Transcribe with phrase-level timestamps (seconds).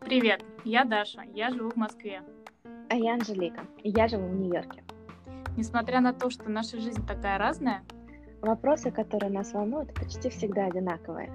[0.00, 2.22] Привет, я Даша, я живу в Москве.
[2.90, 4.84] А я Анжелика, и я живу в Нью-Йорке.
[5.56, 7.82] Несмотря на то, что наша жизнь такая разная,
[8.42, 11.32] Вопросы, которые нас волнуют, почти всегда одинаковые.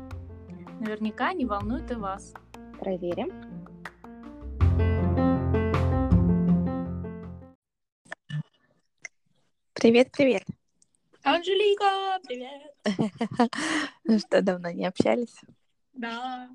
[0.81, 2.33] наверняка они волнуют и вас.
[2.79, 3.31] Проверим.
[9.73, 10.46] Привет, привет.
[11.47, 12.73] Анжелика, привет!
[14.03, 15.39] Ну что, давно не общались?
[15.93, 16.49] Да.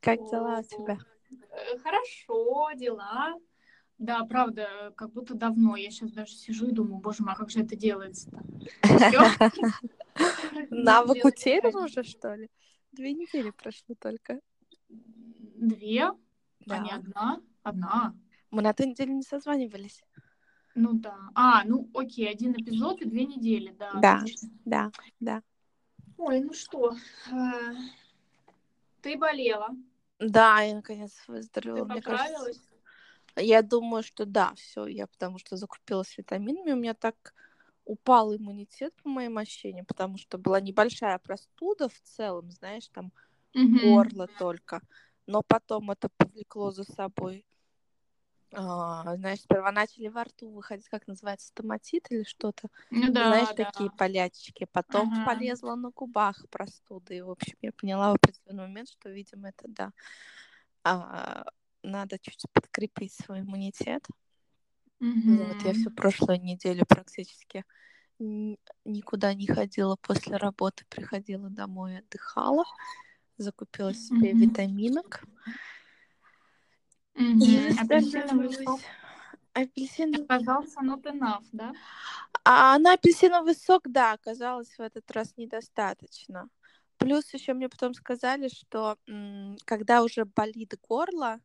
[0.00, 0.98] Как дела у тебя?
[1.52, 3.34] Э, Хорошо, дела.
[3.98, 5.76] Да, правда, как будто давно.
[5.76, 8.42] Я сейчас даже сижу и думаю, боже мой, а как же это делается-то?
[10.70, 12.50] Навык утерян уже, что ли?
[12.90, 14.40] Две недели прошло только.
[14.88, 16.06] Две,
[16.68, 16.96] а не Да.
[16.96, 17.40] одна.
[17.62, 18.14] Одна.
[18.50, 20.02] Мы на той неделе не созванивались.
[20.80, 21.16] Ну да.
[21.34, 23.90] А, ну окей, один эпизод и две недели, да.
[23.94, 24.20] Да.
[24.20, 24.48] точно.
[24.64, 25.42] Да, да.
[26.16, 26.94] Ой, ну что,
[27.32, 27.74] э,
[29.02, 29.70] ты болела,
[30.20, 31.84] Да, я наконец ты выздоровела.
[31.84, 32.58] Мне поправилась?
[32.58, 37.34] кажется, я думаю, что да, все, я потому что закупилась витаминами, у меня так
[37.84, 43.12] упал иммунитет по моим ощущениям, потому что была небольшая простуда в целом, знаешь, там
[43.54, 43.80] Мгм.
[43.80, 44.80] горло только.
[45.26, 47.44] Но потом это повлекло за собой.
[48.52, 52.68] А, знаешь, сперва начали во рту выходить, как называется, стоматит или что-то.
[52.90, 53.70] Ну да, знаешь, да.
[53.72, 54.66] такие полячки.
[54.72, 55.24] Потом Ага.
[55.24, 57.14] полезла на губах простуда.
[57.14, 59.92] И, в общем, я поняла в определенный момент, что, видимо, это да.
[60.84, 61.44] а,
[61.82, 64.06] надо чуть подкрепить свой иммунитет.
[65.00, 65.38] Мгм.
[65.48, 67.64] Вот я всю прошлую неделю практически
[68.84, 72.64] никуда не ходила после работы, приходила домой, отдыхала,
[73.36, 74.40] закупила себе Мгм.
[74.40, 75.22] витаминок.
[77.18, 78.80] И Апельсиновый сок
[79.54, 80.24] Апельсиновый.
[80.24, 81.72] оказался not enough, да?
[82.44, 86.48] А на апельсиновый сок, да, оказалось в этот раз недостаточно.
[86.98, 91.40] Плюс еще мне потом сказали, что м, когда уже болит горло,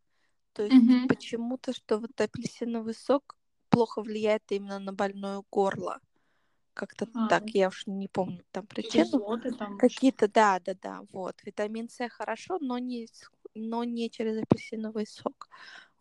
[0.53, 1.07] то есть Мгм.
[1.07, 3.35] почему-то, что вот апельсиновый сок
[3.69, 5.99] плохо влияет именно на больное горло.
[6.73, 9.05] Как-то А, так, я уж не помню там причину.
[9.05, 9.77] Кислоты там.
[9.77, 11.35] Какие-то, да, да, да, вот.
[11.43, 13.07] Витамин С хорошо, но не,
[13.55, 15.49] но не через апельсиновый сок.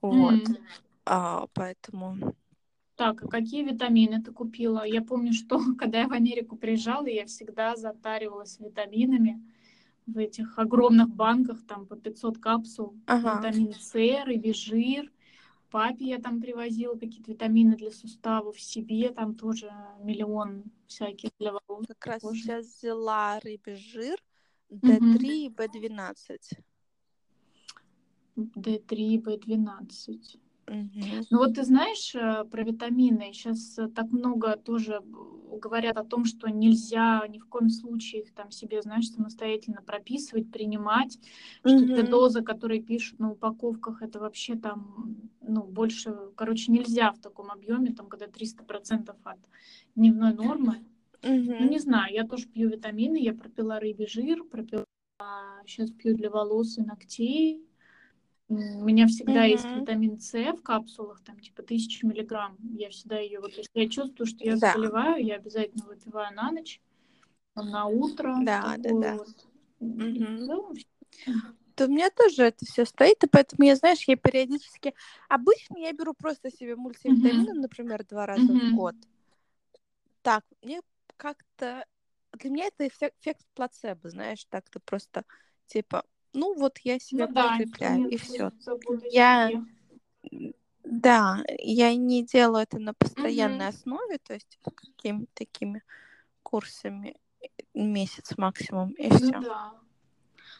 [0.00, 0.48] Вот.
[0.48, 0.56] М.
[1.04, 2.34] А, поэтому...
[2.96, 4.84] Так, а какие витамины ты купила?
[4.84, 9.42] Я помню, что когда я в Америку приезжала, я всегда затаривалась витаминами
[10.06, 12.96] в этих огромных банках, там по 500 капсул.
[13.06, 13.38] Ага.
[13.38, 15.10] Витамин С, рыбий
[15.70, 21.86] Папе я там привозила какие-то витамины для суставов, себе там тоже миллион всяких для волос.
[21.88, 22.42] Как раз кожи.
[22.42, 24.22] сейчас взяла рыбий жир,
[24.68, 25.16] Мгм.
[25.16, 26.40] D3 и B12.
[28.36, 30.38] D3, B12.
[30.68, 31.26] Мгм.
[31.30, 36.24] Ну вот ты знаешь э, про витамины, сейчас так много тоже э, говорят о том,
[36.24, 41.18] что нельзя ни в коем случае их там себе, знаешь, самостоятельно прописывать, принимать,
[41.60, 42.10] что те Мгм.
[42.10, 47.92] дозы, которые пишут на упаковках, это вообще там, ну, больше, короче, нельзя в таком объеме,
[47.92, 49.38] там, когда 300% от
[49.94, 50.84] дневной нормы.
[51.22, 51.70] Ну, Мгм.
[51.70, 54.84] не знаю, я тоже пью витамины, я пропила рыбий жир, пропила,
[55.66, 57.64] сейчас пью для волос и ногтей.
[58.52, 59.80] У меня всегда есть Мгм.
[59.80, 62.58] витамин С в капсулах, там типа тысяча миллиграмм.
[62.74, 64.72] Я всегда ее, вот если я чувствую, что я Да.
[64.74, 66.80] заболеваю, я обязательно выпиваю на ночь,
[67.54, 68.36] на утро.
[68.42, 69.16] Да, да, да.
[69.16, 69.28] вот.
[69.80, 70.72] В всё.
[71.74, 74.94] То у меня тоже это все стоит, и поэтому я, знаешь, я периодически...
[75.30, 78.74] Обычно я беру просто себе мультивитамины, например, два раза в Мгм.
[78.76, 78.94] год.
[80.20, 80.82] Так, мне
[81.16, 81.86] как-то...
[82.34, 85.24] Для меня это эффект плацебо, знаешь, так-то просто,
[85.66, 88.50] типа, ну вот я себя Ну да, подкрепляю, и все.
[89.10, 89.64] Я-.
[90.84, 93.68] Да, я не делаю это на постоянной Мгм.
[93.68, 95.82] основе, то есть какими-то такими
[96.42, 97.16] курсами
[97.74, 99.30] месяц максимум, и Ну все.
[99.40, 99.72] да.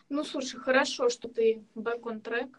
[0.09, 2.55] Ну, слушай, хорошо, что ты back on track.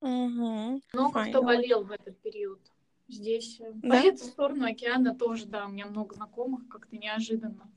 [0.00, 0.82] Угу.
[0.92, 2.60] Много кто болел в этот период.
[3.08, 4.02] Здесь, э, по Да?
[4.02, 7.70] эту сторону океана тоже, да, у меня много знакомых, как-то неожиданно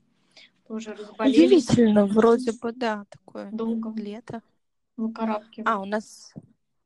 [0.68, 1.68] тоже разболелись.
[1.68, 4.42] Удивительно, вроде бы, да, такое Долго лето.
[4.96, 5.70] выкарабкивались.
[5.70, 6.34] А, у нас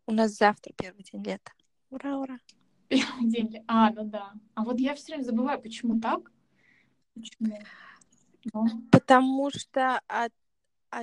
[0.07, 1.53] у нас завтра первый день лета.
[1.91, 2.39] Ура, ура.
[2.89, 3.65] Первый день.
[3.69, 4.33] А, ну да.
[4.55, 6.33] А вот я все время забываю, почему так?
[7.15, 7.59] Почему?
[8.53, 10.33] Ну, Потому что от
[10.91, 11.03] а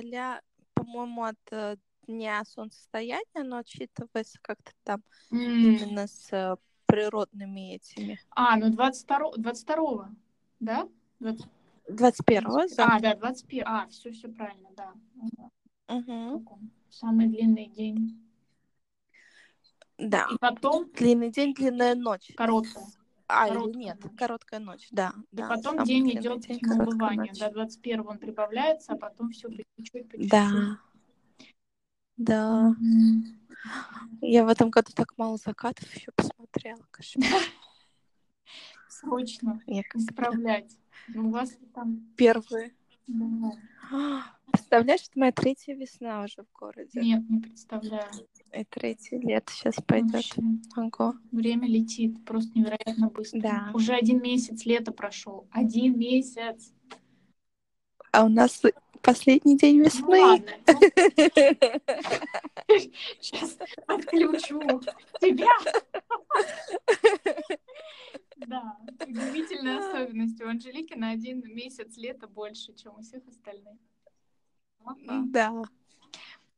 [0.74, 1.76] по-моему, от э,
[2.06, 5.38] дня солнцестояния оно отсчитывается как-то там м.
[5.38, 8.20] именно с э, природными этими.
[8.30, 10.10] А, ну 22, 22
[10.60, 10.88] да?
[11.20, 11.46] 20
[11.90, 13.00] 21-го А, завтра.
[13.00, 13.64] да, 21.
[13.66, 14.92] А, все, все правильно, да.
[15.86, 16.70] Каком?
[16.90, 18.24] Самый длинный день.
[19.98, 20.28] Да.
[20.32, 22.30] И потом Длинный день, длинная ночь.
[22.36, 22.84] короткая.
[23.30, 24.12] А, или Короткая нет, ночь.
[24.16, 25.12] короткая ночь, да.
[25.32, 27.32] И да, потом день идет день, убывание.
[27.32, 27.38] ночь.
[27.38, 30.30] До 21 он прибавляется, а потом все по чуть-чуть, по чуть-чуть.
[30.30, 30.78] Да,
[32.16, 32.74] да.
[34.22, 37.26] Я в этом году так мало закатов еще посмотрела, кошмар.
[38.88, 40.78] Срочно исправлять.
[41.08, 42.06] Ну, У вас там...
[42.16, 42.74] первые.
[43.06, 43.52] да.
[44.50, 47.00] Представляешь, это моя третья весна уже в городе.
[47.00, 48.08] Нет, не представляю.
[48.54, 50.24] И третье лето сейчас пойдет.
[50.74, 51.14] Ого.
[51.32, 53.40] Время летит просто невероятно быстро.
[53.40, 53.70] Да.
[53.74, 55.46] Уже один месяц лета прошел.
[55.50, 56.72] Один месяц.
[58.10, 58.62] А у нас
[59.02, 60.20] последний день Ну весны.
[60.20, 60.52] ладно.
[63.20, 63.56] Сейчас
[63.86, 64.80] отключу
[65.20, 65.48] тебя.
[68.46, 70.40] Да, удивительная особенность.
[70.40, 73.76] У Анжелики на один месяц лета больше, чем у всех остальных.
[75.32, 75.52] Да.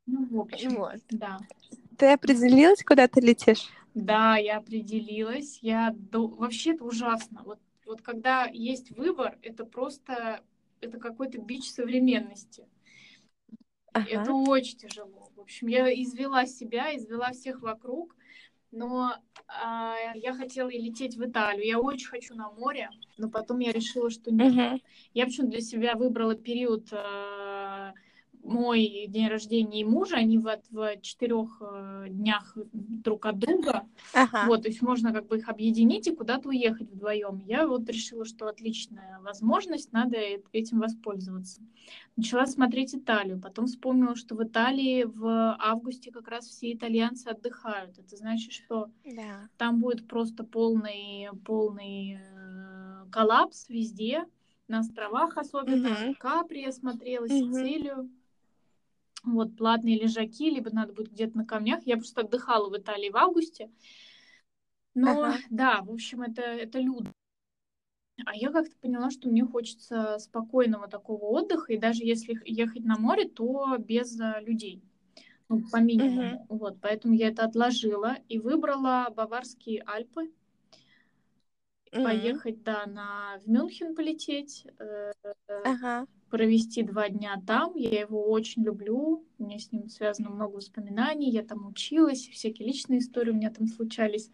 [0.04, 1.00] Ну, в общем, Вот.
[1.08, 1.38] да.
[1.96, 3.70] Ты определилась, куда ты летишь?
[3.94, 5.58] Да, я определилась.
[5.62, 6.28] Я до...
[6.28, 7.42] вообще это ужасно.
[7.44, 10.44] Вот, вот когда есть выбор, это просто
[10.80, 12.66] это какой-то бич современности.
[13.92, 14.32] Это Ага.
[14.32, 15.30] очень тяжело.
[15.34, 18.14] В общем, я извела себя, извела всех вокруг,
[18.70, 19.16] но
[19.48, 21.66] а, я хотела и лететь в Италию.
[21.66, 24.52] Я очень хочу на море, но потом я решила, что нет.
[24.52, 24.80] Мгм.
[25.12, 27.39] Я почему для себя выбрала период э,
[28.42, 33.86] мой день рождения и мужа, они вот в четырех э, днях друг от друга.
[34.14, 34.44] Ага.
[34.46, 37.38] Вот, то есть можно как бы их объединить и куда-то уехать вдвоем.
[37.46, 41.62] Я вот решила, что отличная возможность, надо э- этим воспользоваться.
[42.16, 47.98] Начала смотреть Италию, потом вспомнила, что в Италии в августе как раз все итальянцы отдыхают.
[47.98, 49.48] Это значит, что Да.
[49.56, 54.24] там будет просто полный, полный э, коллапс везде,
[54.68, 55.90] на островах особенно.
[55.90, 56.14] Мгм.
[56.14, 57.52] Капри я смотрела, Мгм.
[57.52, 58.10] Сицилию.
[59.22, 61.80] Вот, платные лежаки, либо надо будет где-то на камнях.
[61.86, 63.70] Я просто отдыхала в Италии в августе.
[64.94, 65.38] Но, Ага.
[65.50, 67.12] да, в общем, это, это людно.
[68.26, 72.98] А я как-то поняла, что мне хочется спокойного такого отдыха, и даже если ехать на
[72.98, 74.82] море, то без э, людей.
[75.48, 76.46] Ну, по минимуму.
[76.48, 80.30] Вот, поэтому я это отложила и выбрала Баварские Альпы.
[81.92, 82.04] Мгм.
[82.04, 83.38] Поехать, да, на...
[83.44, 85.12] в Мюнхен полететь, э,
[85.64, 86.06] Ага.
[86.30, 87.74] Провести два дня там.
[87.76, 89.24] Я его очень люблю.
[89.38, 91.30] У меня с ним связано много воспоминаний.
[91.30, 94.30] Я там училась, всякие личные истории у меня там случались.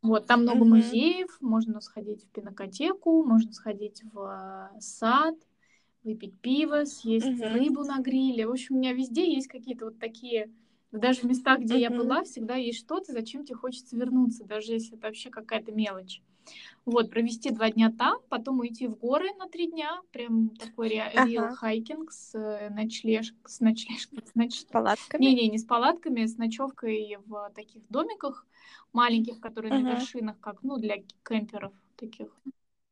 [0.00, 0.76] Вот, там много Мгм.
[0.76, 5.34] музеев, можно сходить в пинокотеку, можно сходить в э, сад,
[6.02, 7.52] выпить пиво, съесть Мгм.
[7.52, 8.46] рыбу на гриле.
[8.46, 10.50] В общем, у меня везде есть какие-то вот такие...
[10.92, 11.98] Даже в местах, где я Мгм.
[11.98, 16.22] была, всегда есть что-то, зачем тебе хочется вернуться, даже если это вообще какая-то мелочь.
[16.84, 21.12] Вот, провести два дня там, потом уйти в горы на три дня, прям такой ре-
[21.16, 21.32] Ага.
[21.32, 23.34] real хайкинг с э, ночлеж...
[23.46, 25.24] с ночлежкой, с ноч- С палатками?
[25.24, 28.46] не-не, не с палатками, с ночевкой в таких домиках
[28.92, 29.90] маленьких, которые на Мгм.
[29.90, 30.96] вершинах, как, ну, для
[31.26, 32.28] кемперов таких.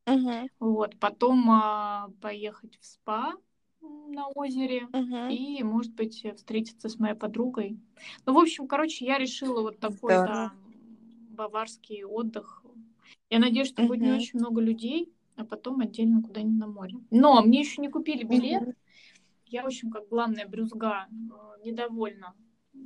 [0.06, 0.48] Мгм.
[0.58, 3.34] Вот, потом а, поехать в спа
[3.80, 5.30] на озере Мгм.
[5.30, 7.78] и, может быть, встретиться с моей подругой.
[8.26, 10.52] Ну, в общем, короче, я решила вот такой, да,
[11.30, 12.62] баварский отдых.
[13.32, 16.96] Я надеюсь, что будет не очень много людей, а потом отдельно куда-нибудь на море.
[17.10, 18.76] Но мне еще не купили билет.
[19.46, 22.34] Я, в общем, как главная брюзга, э, недовольна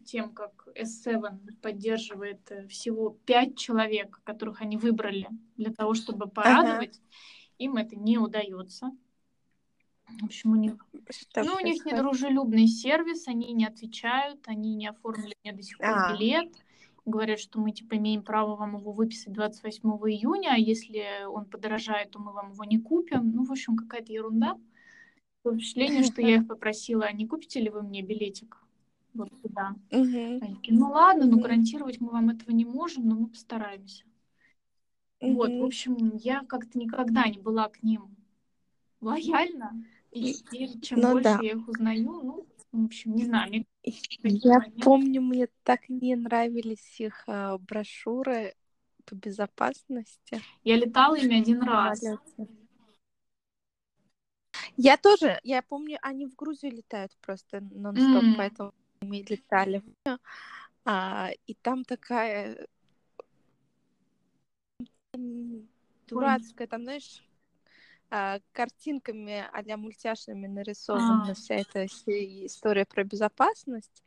[0.04, 7.00] тем, как S7 поддерживает э, всего пять человек, которых они выбрали для того, чтобы порадовать.
[7.58, 8.92] Им это не удается.
[10.20, 10.76] В общем, у них,
[11.10, 15.78] Что ну, у них недружелюбный сервис, они не отвечают, они не оформили мне до сих
[15.78, 16.12] пор А.
[16.12, 16.52] билет.
[17.06, 22.10] Говорят, что мы типа имеем право вам его выписать 28 июня, а если он подорожает,
[22.10, 23.30] то мы вам его не купим.
[23.30, 24.58] Ну, в общем, какая-то ерунда.
[25.42, 28.58] Такое впечатление, что я их попросила, а не купите ли вы мне билетик
[29.16, 29.30] вот.
[29.90, 31.42] Они такие, ну ладно, но Мгм.
[31.42, 34.04] гарантировать мы вам этого не можем, но мы постараемся.
[35.20, 38.14] Вот, в общем, я как-то никогда не была к ним
[39.00, 39.82] лояльна.
[40.10, 41.38] И теперь, чем Ну больше да.
[41.42, 43.66] я их узнаю, ну, в общем, не знаю, мне
[44.22, 48.54] Я помню, мне так не нравились их э, брошюры
[49.04, 50.40] по безопасности.
[50.64, 52.00] Я летала ими один раз.
[54.76, 58.34] Я тоже, я помню, они в Грузию летают просто нон-стоп, М.
[58.36, 59.82] поэтому мы летали.
[60.84, 62.66] А, и там такая
[66.06, 67.22] дурацкая, там, знаешь,
[68.10, 71.34] а, картинками а-ля мультяшными нарисована А.
[71.34, 74.02] вся эта история про безопасность.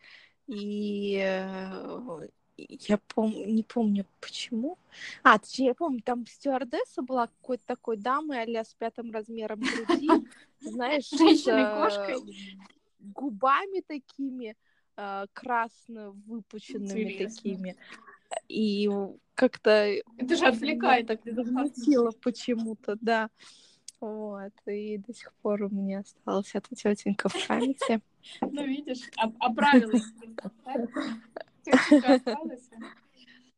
[0.48, 2.28] И э,
[2.58, 4.78] я пом- не помню почему.
[5.24, 10.10] А, точнее, я помню, там стюардесса была какой-то такой дамой а с пятым размером груди,
[10.62, 12.16] знаешь, Женщиной-кошкой.
[12.16, 12.58] э,
[13.00, 14.56] губами такими
[14.98, 17.28] э, красно выпученными Интересно.
[17.28, 17.76] такими.
[18.48, 18.90] И
[19.36, 19.72] как-то...
[20.18, 21.08] Это же отвлекает.
[21.08, 23.30] так возмутило почему-то, да.
[24.02, 28.02] Вот, и до сих пор у меня осталась эта тетенька в памяти.
[28.42, 30.04] Ну, видишь, оправилась.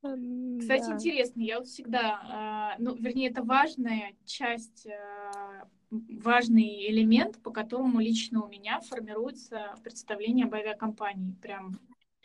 [0.01, 0.93] Кстати, да.
[0.95, 7.99] интересно, я вот всегда, а, ну, вернее, это важная часть, а, важный элемент, по которому
[7.99, 11.33] лично у меня формируется представление об авиакомпании.
[11.41, 11.79] Прям,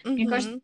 [0.04, 0.60] мне кажется,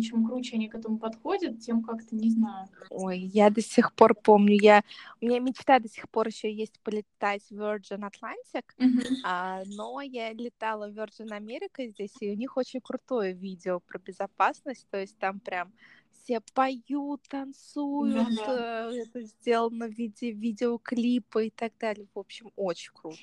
[0.00, 2.68] чем круче они к этому подходят, тем как-то не знаю.
[2.90, 4.82] Ой, я до сих пор помню, я
[5.20, 9.16] у меня мечта до сих пор еще есть полетать в Virgin Atlantic, mm-hmm.
[9.24, 13.98] а, но я летала в Virgin America здесь, и у них очень крутое видео про
[13.98, 15.72] безопасность, то есть там прям
[16.12, 18.92] все поют, танцуют, mm-hmm.
[18.94, 22.06] это сделано в виде видеоклипа и так далее.
[22.14, 23.18] В общем, очень круто.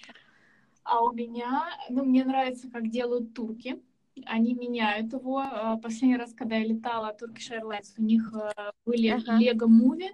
[0.83, 3.81] А у меня, ну, мне нравится, как делают турки
[4.25, 5.39] они меняют его.
[5.39, 9.39] А, последний раз, когда я летала Turkish Airlines, у них э, были ага.
[9.39, 10.11] Lego Movie.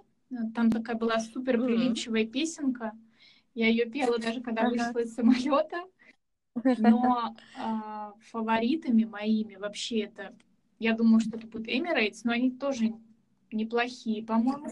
[0.54, 2.30] Там такая была супер прилипчивая mm-hmm.
[2.30, 2.92] песенка.
[3.54, 4.70] Я ее пела даже когда ага.
[4.70, 5.84] вышла из самолета.
[6.78, 10.34] Но э, фаворитами моими вообще это,
[10.78, 12.94] я думаю, что это будет Emirates, но они тоже
[13.50, 14.68] неплохие, по-моему.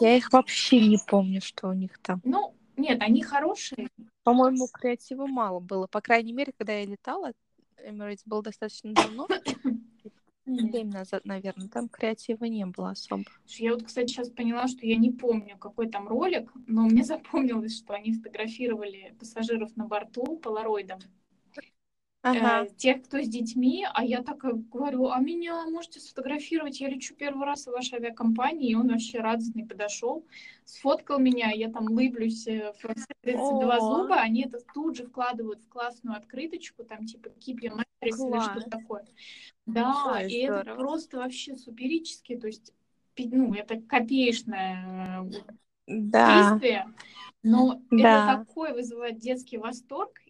[0.00, 2.20] Я их вообще не помню, что у них там.
[2.24, 3.88] Ну, нет, они хорошие.
[4.24, 5.86] По-моему, креатива мало было.
[5.86, 7.32] По крайней мере, когда я летала,
[7.86, 9.28] Emirates был достаточно давно.
[10.44, 13.24] Семь назад, наверное, там креатива не было особо.
[13.46, 17.78] Я вот, кстати, сейчас поняла, что я не помню, какой там ролик, но мне запомнилось,
[17.78, 20.98] что они фотографировали пассажиров на борту полароидом
[22.22, 22.64] ага.
[22.64, 24.38] э, тех, кто с детьми, а я так
[24.70, 29.20] говорю, а меня можете сфотографировать, я лечу первый раз в вашей авиакомпании, и он вообще
[29.20, 30.24] радостный подошел,
[30.64, 32.82] сфоткал меня, я там лыблюсь э, в
[33.22, 38.16] 32 зуба, они это тут же вкладывают в классную открыточку, там типа keep your matrix
[38.16, 39.04] или что-то такое.
[39.66, 40.62] Да, Ой, и здорово.
[40.62, 42.72] это просто вообще суперически, то есть,
[43.18, 45.30] ну, это копеечное э,
[45.86, 46.50] да.
[46.50, 46.86] действие,
[47.42, 48.34] но да.
[48.34, 50.21] это такой вызывает детский восторг,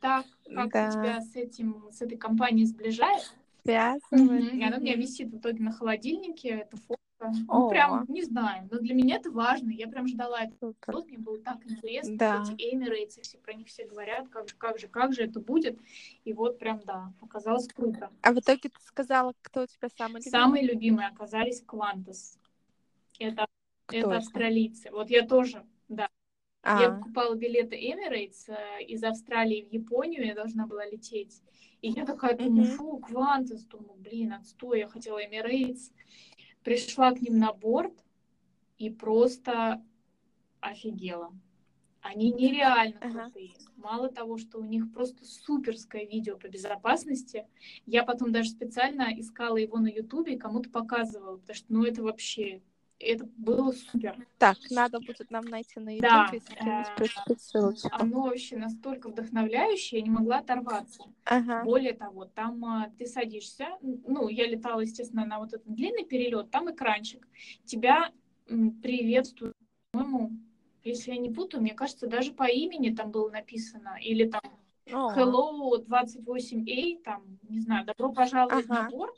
[0.00, 0.90] так как да.
[0.90, 3.34] тебя с этим, с этой компанией сближает.
[3.64, 4.54] Связывает.
[4.54, 6.98] И она у меня висит в итоге на холодильнике, это фото.
[7.20, 7.68] Ну, О.
[7.68, 9.70] прям, не знаю, но для меня это важно.
[9.70, 10.72] Я прям ждала это.
[10.86, 12.44] Вот мне было так интересно, да.
[12.44, 15.78] эти Эмирейтсы, все про них все говорят, как же, как же, как же это будет.
[16.24, 18.10] И вот прям, да, оказалось круто.
[18.22, 20.30] А в итоге ты сказала, кто у тебя самый любимый?
[20.30, 22.38] Самые любимые оказались Квантас.
[23.18, 23.48] Это,
[23.88, 24.90] это, это австралийцы.
[24.92, 26.08] Вот я тоже, да,
[26.62, 26.82] а.
[26.82, 31.42] Я покупала билеты Emirates э, из Австралии в Японию, я должна была лететь.
[31.80, 35.92] И я такая думаю, фу, Квантас, думаю, блин, отстой, я хотела Emirates.
[36.64, 37.94] Пришла к ним на борт
[38.78, 39.84] и просто
[40.60, 41.32] офигела.
[42.00, 43.52] Они нереально крутые.
[43.56, 43.72] Ага.
[43.76, 47.46] Мало того, что у них просто суперское видео по безопасности,
[47.86, 52.02] я потом даже специально искала его на Ютубе и кому-то показывала, потому что, ну, это
[52.02, 52.62] вообще
[53.00, 54.26] это было супер.
[54.38, 57.88] Так, надо будет нам найти на YouTube, да, если ссылочку.
[57.92, 61.04] Оно вообще настолько вдохновляющее, я не могла оторваться.
[61.24, 61.64] Ага.
[61.64, 66.50] Более того, там а, ты садишься, ну, я летала, естественно, на вот этот длинный перелет,
[66.50, 67.26] там экранчик,
[67.64, 68.12] тебя
[68.46, 69.54] приветствуют,
[69.92, 70.32] по-моему,
[70.82, 74.40] если я не путаю, мне кажется, даже по имени там было написано, или там
[74.86, 78.84] Hello 28A, там, не знаю, добро пожаловать ага.
[78.84, 79.14] на борт.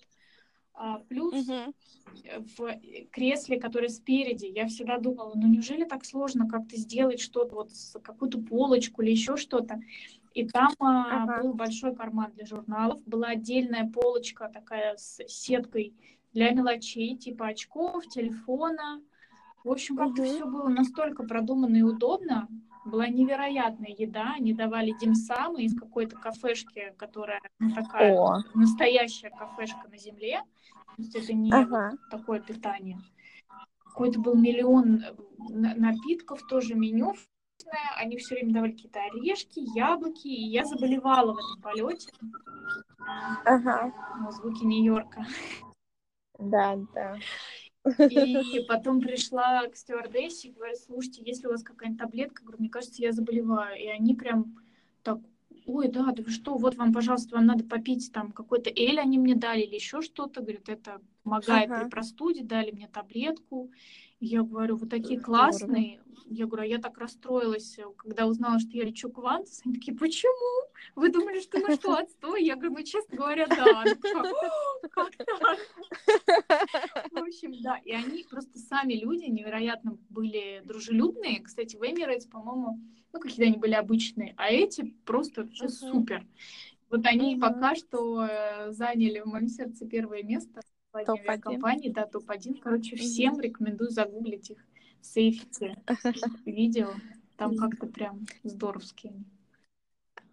[0.82, 1.74] А, плюс угу.
[2.56, 2.80] в
[3.12, 7.70] кресле, которое спереди, я всегда думала, ну неужели так сложно как-то сделать что-то, вот
[8.02, 9.78] какую-то полочку или еще что-то.
[10.32, 11.42] И там а, ага.
[11.42, 15.92] был большой карман для журналов, была отдельная полочка такая с сеткой
[16.32, 19.02] для мелочей, типа очков, телефона.
[19.62, 20.30] В общем, как-то угу.
[20.30, 22.48] все было настолько продуманно и удобно.
[22.84, 24.34] Была невероятная еда.
[24.36, 28.42] Они давали димсамы из какой-то кафешки, которая ну, такая О.
[28.54, 30.42] настоящая кафешка на земле.
[30.96, 31.92] То есть это не ага.
[32.10, 32.98] такое питание.
[33.84, 35.02] Какой-то был миллион
[35.48, 37.14] напитков, тоже меню
[37.96, 42.12] они все время давали какие-то орешки, яблоки, и я заболевала в этом полете.
[43.44, 43.92] Ага.
[44.30, 45.26] Звуки Нью-Йорка.
[46.38, 47.16] Да, да.
[47.98, 52.68] И потом пришла к стюардессе и говорит, слушайте, если у вас какая-нибудь таблетка, говорю, мне
[52.68, 53.80] кажется, я заболеваю.
[53.80, 54.58] И они прям
[55.02, 55.18] так
[55.66, 59.18] ой, да, да вы что, вот вам, пожалуйста, вам надо попить там какой-то эль они
[59.18, 61.82] мне дали или еще что-то, говорят, это помогает ага.
[61.82, 63.70] при простуде, дали мне таблетку.
[64.20, 66.00] Я говорю, вы такие классные.
[66.26, 69.62] Я говорю, а я так расстроилась, когда узнала, что я лечу Квантус.
[69.64, 70.68] Они такие, почему?
[70.94, 72.44] Вы думали, что мы что, отстой?
[72.44, 73.84] Я говорю, ну, честно говоря, да.
[74.90, 75.58] Как так?
[77.10, 77.78] В общем, да.
[77.84, 81.40] И они просто сами люди невероятно были дружелюбные.
[81.40, 82.78] Кстати, в Эмирейтс, по-моему,
[83.12, 86.24] ну, какие-то они были обычные, а эти просто вообще супер.
[86.90, 90.60] Вот они пока что э, заняли в моем сердце первое место.
[90.92, 91.30] Название Топ-один.
[91.30, 92.60] авиакомпании, да, топ-1.
[92.62, 94.58] Короче, всем рекомендую загуглить их
[95.00, 95.82] в сейфите
[96.44, 96.90] видео.
[97.36, 99.14] Там как-то прям здоровские.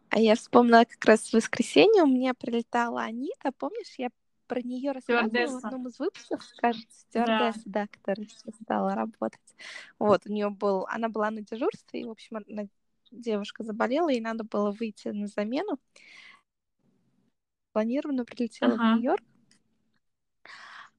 [0.10, 4.10] А я вспомнила как раз в воскресенье у меня прилетала Анита, помнишь, я
[4.48, 9.40] про нее рассказывала в одном из выпусков, кажется, стюардесса, да, которая сейчас стала работать.
[10.00, 12.68] Вот, у нее был, она была на дежурстве, и, в общем, она,
[13.12, 15.78] девушка заболела, и надо было выйти на замену.
[17.74, 18.94] Планированно прилетела Ага.
[18.94, 19.24] в Нью-Йорк.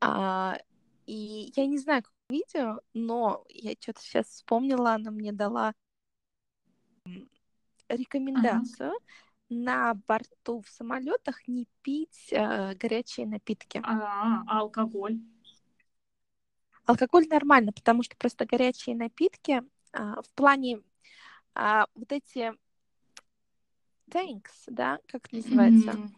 [0.00, 0.58] А,
[1.06, 5.74] и я не знаю, как видео, но я что-то сейчас вспомнила, она мне дала
[7.88, 8.92] рекомендацию
[9.48, 13.80] на борту в самолетах не пить э, горячие напитки.
[13.82, 15.18] А, а алкоголь?
[16.84, 19.62] Алкоголь нормально, потому что просто горячие напитки
[19.92, 20.80] а, в плане
[21.54, 22.52] а, вот эти
[24.10, 26.14] tanks, да, как это называется, М.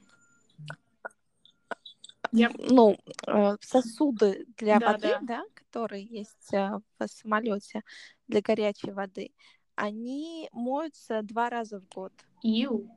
[2.33, 2.97] Ну,
[3.27, 5.19] э, сосуды для Да, воды, да.
[5.23, 7.83] да, которые есть э, в самолете
[8.29, 9.33] для горячей воды,
[9.75, 12.13] они моются два раза в год.
[12.43, 12.89] Ил.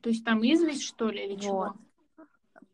[0.00, 1.56] То есть там известь, что ли, или чего?
[1.56, 1.72] Вот.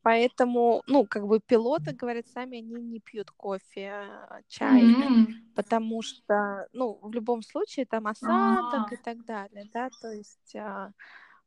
[0.03, 4.09] Поэтому, ну, как бы пилоты, говорят, сами они не пьют кофе,
[4.49, 5.53] чай, М.
[5.55, 8.95] потому что, ну, в любом случае там осадок А.
[8.95, 10.93] и так далее, да, то есть а,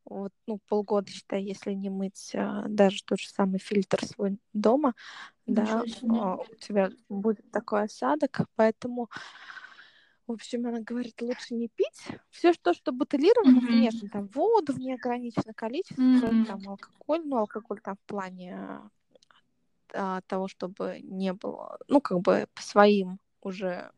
[0.05, 4.93] вот, ну, полгода, считай, если не мыть а, даже тот же самый фильтр свой дома,
[5.45, 6.19] да, Ничего себе.
[6.19, 9.10] а, у тебя будет такой осадок, поэтому,
[10.27, 12.07] в общем, она говорит, лучше не пить.
[12.29, 13.67] Все, что, что бутылировано, Мгм.
[13.67, 16.45] конечно, там воду в неограниченное количество, Мгм.
[16.45, 18.79] там алкоголь, ну, алкоголь там в плане
[19.93, 23.91] а, того, чтобы не было, ну, как бы по своим уже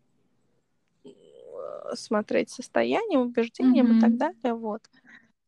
[1.93, 4.81] смотреть состоянием, убеждением и так далее, вот.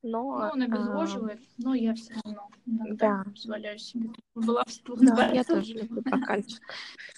[0.03, 3.23] Но, Ну, он а, обезвоживает, но я все равно Да.
[3.25, 4.95] позволяю себе баловство.
[4.95, 6.61] да, я тоже люблю бокальчик,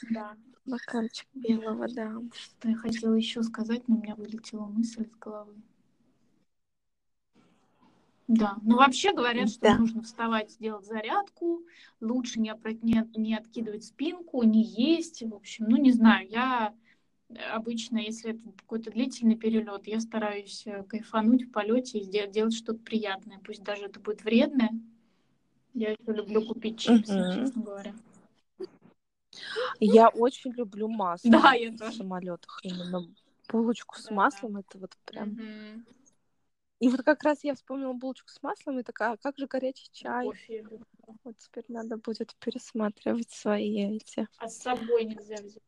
[0.09, 0.35] Да.
[0.65, 2.21] бокальчик белого, да.
[2.33, 5.55] Что я хотела еще сказать, но у меня вылетела мысль из головы.
[8.27, 9.77] Да, ну вообще говорят, что Да.
[9.79, 11.63] нужно вставать, делать зарядку,
[11.99, 16.75] лучше не, не, не откидывать спинку, не есть, в общем, ну не знаю, я
[17.53, 22.55] обычно, если это какой-то длительный перелет, я стараюсь э, кайфануть в полете и сделать, делать
[22.55, 24.71] что-то приятное, пусть даже это будет вредное.
[25.73, 27.31] Я еще люблю купить чипсы, Мгм.
[27.31, 27.93] честно говоря.
[29.79, 31.97] Я очень люблю масло Да, я в тоже.
[31.97, 33.07] самолетах, именно
[33.47, 35.29] булочку с Да, маслом, это вот прям...
[35.29, 35.85] Мгм.
[36.79, 39.89] И вот как раз я вспомнила булочку с маслом и такая, а как же горячий
[39.91, 40.27] чай?
[40.27, 40.65] Кофе.
[41.23, 45.63] Вот теперь надо будет пересматривать свои эти А с собой нельзя взять.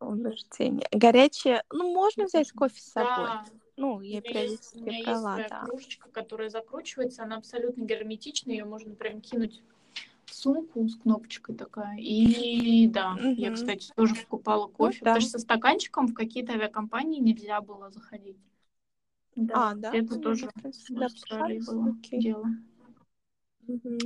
[0.00, 0.86] Убеждения.
[0.92, 3.28] Горячее, ну, можно взять кофе с собой.
[3.28, 3.44] Да,
[3.76, 5.60] Ну, я есть, у периодически меня есть брала, да.
[5.66, 9.62] кружечка, которая закручивается, она абсолютно герметичная, ее можно прям кинуть
[10.24, 11.98] в сумку с кнопочкой такая.
[11.98, 13.54] И да, я, Мгм.
[13.54, 15.10] кстати, тоже покупала кофе, да.
[15.12, 18.36] потому что со стаканчиком в какие-то авиакомпании нельзя было заходить.
[19.36, 19.94] Да, А, да?
[19.94, 22.20] это Ну, тоже в да, Австралии было окей.
[22.20, 22.46] дело.
[23.66, 23.98] Мгм.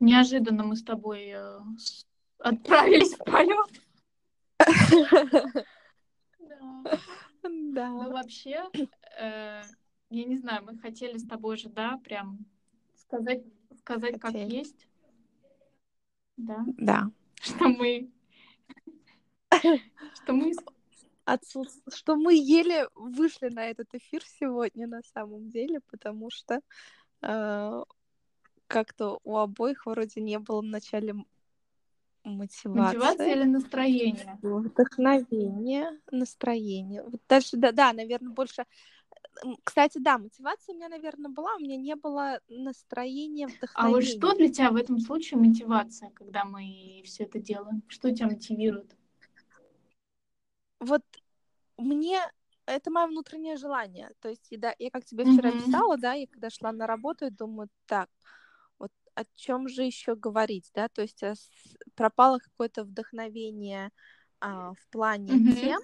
[0.00, 1.60] Неожиданно мы с тобой э,
[2.38, 3.83] отправились в полет.
[6.38, 6.92] Да.
[7.42, 7.90] Ну, Да.
[8.08, 8.64] вообще,
[9.18, 9.62] э,
[10.10, 12.38] я не знаю, мы хотели с тобой же, да, прям
[12.96, 13.42] сказать,
[13.78, 14.88] сказать как есть.
[16.36, 17.10] Да, Да.
[17.40, 18.10] что мы...
[20.14, 20.52] Что мы...
[21.26, 26.60] Отсутств- Что мы еле вышли на этот эфир сегодня на самом деле, потому что
[27.22, 27.82] э,
[28.66, 31.14] как-то у обоих вроде не было в начале
[32.24, 32.80] м- мотивации.
[32.98, 34.38] Мотивация или настроение?
[34.42, 37.02] Вдохновение, настроение.
[37.02, 38.64] Вот дальше, да, да, наверное, больше.
[39.64, 44.04] Кстати, да, мотивация у меня, наверное, была, у меня не было настроения, А вот вдохновения.
[44.04, 47.82] что для тебя в этом случае мотивация, когда мы все это делаем?
[47.88, 48.96] Что тебя мотивирует?
[50.80, 51.02] Вот
[51.76, 52.20] мне
[52.66, 54.10] это мое внутреннее желание.
[54.20, 55.58] То есть, да, я как тебе вчера Мгм.
[55.58, 58.08] писала, да, я когда шла на работу, я думаю, так,
[59.14, 61.50] о чем же еще говорить, да, то есть с-
[61.94, 63.90] пропало какое-то вдохновение
[64.40, 65.54] а, в плане Мгм.
[65.60, 65.80] тем,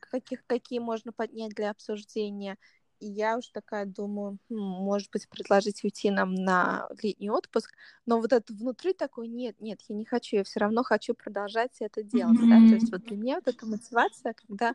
[0.00, 2.56] каких, какие можно поднять для обсуждения.
[2.98, 7.72] И я уж такая думаю, «Хм, может быть, предложить уйти нам на летний отпуск,
[8.04, 11.76] но вот это внутри такой, нет, нет, я не хочу, я все равно хочу продолжать
[11.80, 14.74] это делать, да, то есть вот для меня вот эта мотивация, когда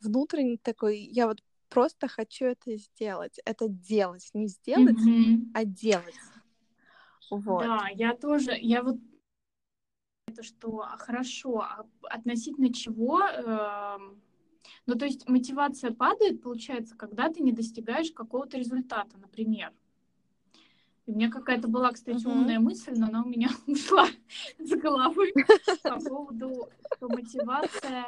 [0.00, 5.52] внутренний такой, я вот просто хочу это сделать, это делать, не сделать, Мгм.
[5.52, 6.14] а делать.
[7.30, 7.62] Вот.
[7.62, 8.96] Да, я тоже, я вот
[10.26, 14.20] это что, а хорошо, а относительно чего, эм,
[14.86, 19.72] ну то есть мотивация падает, получается, когда ты не достигаешь какого-то результата, например.
[21.06, 24.08] И у меня какая-то была, кстати, умная мысль, но она у меня ушла
[24.58, 25.32] с головы
[25.82, 28.06] по поводу что мотивация.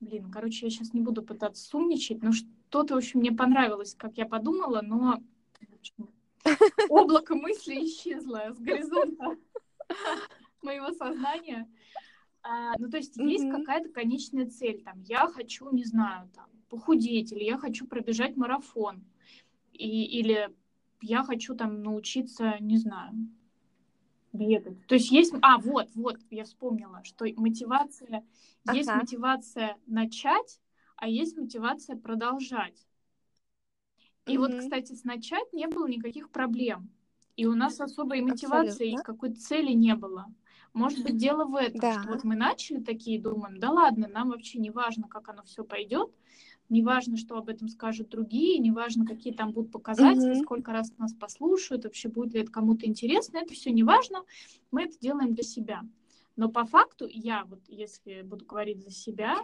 [0.00, 4.16] Блин, короче, я сейчас не буду пытаться сумничать, но что-то, в общем, мне понравилось, как
[4.16, 5.22] я подумала, но
[6.88, 9.36] облако мысли исчезло с горизонта
[10.62, 11.68] моего сознания.
[12.42, 13.60] А, ну, то есть есть Мгм.
[13.60, 19.04] какая-то конечная цель, там, я хочу, не знаю, там, похудеть, или я хочу пробежать марафон,
[19.72, 20.52] и, или
[21.00, 23.12] я хочу там научиться, не знаю,
[24.32, 24.86] бегать.
[24.86, 28.24] То есть есть, а, вот, вот, я вспомнила, что мотивация,
[28.72, 29.00] есть Ага.
[29.00, 30.60] мотивация начать,
[30.96, 32.86] а есть мотивация продолжать.
[34.26, 34.60] И вот, Мгм.
[34.60, 36.90] кстати, с начать не было никаких проблем.
[37.36, 39.02] И у нас особой мотивации и Абсолютно.
[39.02, 40.26] какой-то цели не было.
[40.74, 41.92] Может быть, дело в этом, Да.
[41.92, 45.64] что вот мы начали такие, думаем, да ладно, нам вообще не важно, как оно все
[45.64, 46.10] пойдет,
[46.68, 50.44] не важно, что об этом скажут другие, не важно, какие там будут показатели, Мгм.
[50.44, 54.24] сколько раз нас послушают, вообще будет ли это кому-то интересно, это все не важно,
[54.70, 55.82] мы это делаем для себя.
[56.36, 59.36] Но по факту я вот, если буду говорить за себя,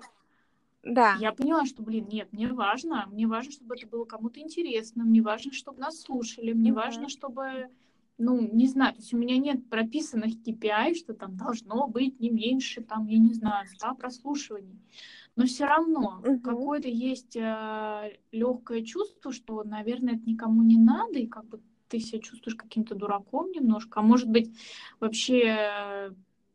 [0.84, 1.18] Да.
[1.18, 5.22] я поняла, что, блин, нет, мне важно, мне важно, чтобы это было кому-то интересно, мне
[5.22, 6.80] важно, чтобы нас слушали, мне Мгм.
[6.80, 7.68] важно, чтобы,
[8.18, 12.30] ну, не знаю, то есть у меня нет прописанных KPI, что там должно быть не
[12.30, 14.80] меньше, там, я не знаю, 100 прослушиваний.
[15.36, 16.40] Но все равно Мгм.
[16.42, 17.36] какое-то есть
[18.32, 22.94] легкое чувство, что, наверное, это никому не надо, и как бы ты себя чувствуешь каким-то
[22.94, 24.50] дураком немножко, а может быть,
[25.00, 26.10] вообще э,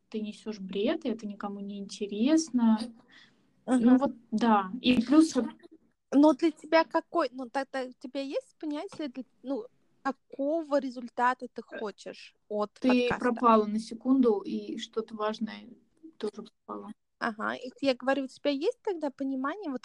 [0.10, 2.80] ты несешь бред, и это никому не интересно.
[3.66, 3.98] Ну Мгм.
[3.98, 4.72] вот, да.
[4.82, 5.34] И плюс,
[6.12, 9.66] Но для тебя какой, ну тогда у тебя есть понятие, для- ну
[10.04, 13.20] какого результата ты хочешь от ты подкаста?
[13.20, 15.70] пропала на секунду, и что-то важное
[16.18, 16.92] тоже пропало.
[17.20, 19.82] Ага, и я говорю, у тебя есть тогда понимание, вот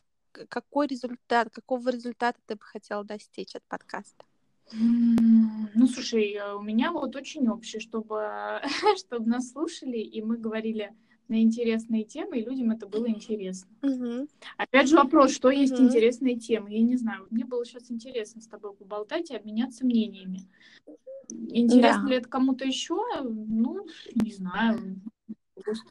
[0.48, 4.24] какой результат, какого результата ты бы хотела достичь от подкаста?
[4.72, 8.60] Ну, слушай, э, у меня вот очень общее, чтобы,
[8.98, 10.92] чтобы нас слушали, и мы говорили
[11.28, 13.70] на интересные темы, и людям это было интересно.
[13.82, 14.28] Мгм.
[14.56, 15.86] Опять же вопрос, что есть Мгм.
[15.86, 16.72] интересные темы?
[16.72, 17.26] Я не знаю.
[17.30, 20.48] Мне было сейчас интересно с тобой поболтать и обменяться мнениями.
[21.30, 22.08] Интересно Да.
[22.08, 23.02] ли это кому-то еще?
[23.22, 25.00] Ну, не знаю.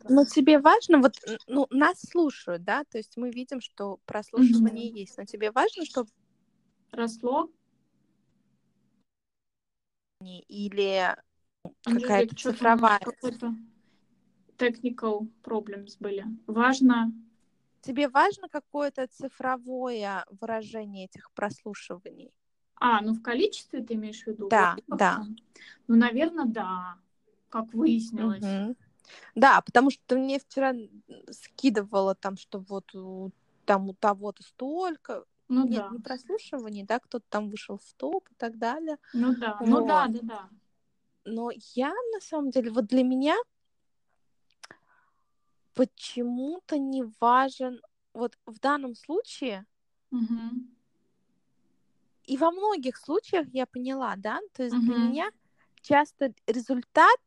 [0.10, 1.14] Но тебе важно, вот,
[1.48, 6.10] ну, нас слушают, да, то есть мы видим, что прослушивание есть, но тебе важно, чтобы
[6.92, 7.50] Росло?
[10.22, 11.16] или
[11.84, 13.00] какая-то цифровая.
[13.00, 13.54] какой-то
[14.58, 16.26] technical problems были.
[16.48, 17.12] Важно.
[17.82, 22.32] Тебе важно какое-то цифровое выражение этих прослушиваний?
[22.76, 24.50] А, ну в количестве ты имеешь в виду?
[24.50, 25.24] Да, Вот да.
[25.88, 26.98] Ну, наверное, да.
[27.50, 28.44] Как выяснилось.
[28.44, 28.76] Мгм.
[29.36, 30.74] Да, потому что ты мне вчера
[31.32, 33.32] скидывала там, что вот у,
[33.66, 35.24] там у того-то столько.
[35.48, 35.90] Ну Нет, да.
[35.92, 38.98] не прослушиваний, да, кто-то там вышел в топ и так далее.
[39.14, 39.58] Ну да.
[39.62, 40.12] Ну да, Вот.
[40.12, 40.50] да, да.
[41.26, 43.38] Но я, на самом деле, вот для меня
[45.78, 47.82] почему-то не важен,
[48.14, 49.66] вот в данном случае,
[50.12, 50.68] Мгм.
[52.26, 55.08] и во многих случаях я поняла, да, то есть для Мгм.
[55.08, 55.30] меня
[55.82, 57.20] часто результат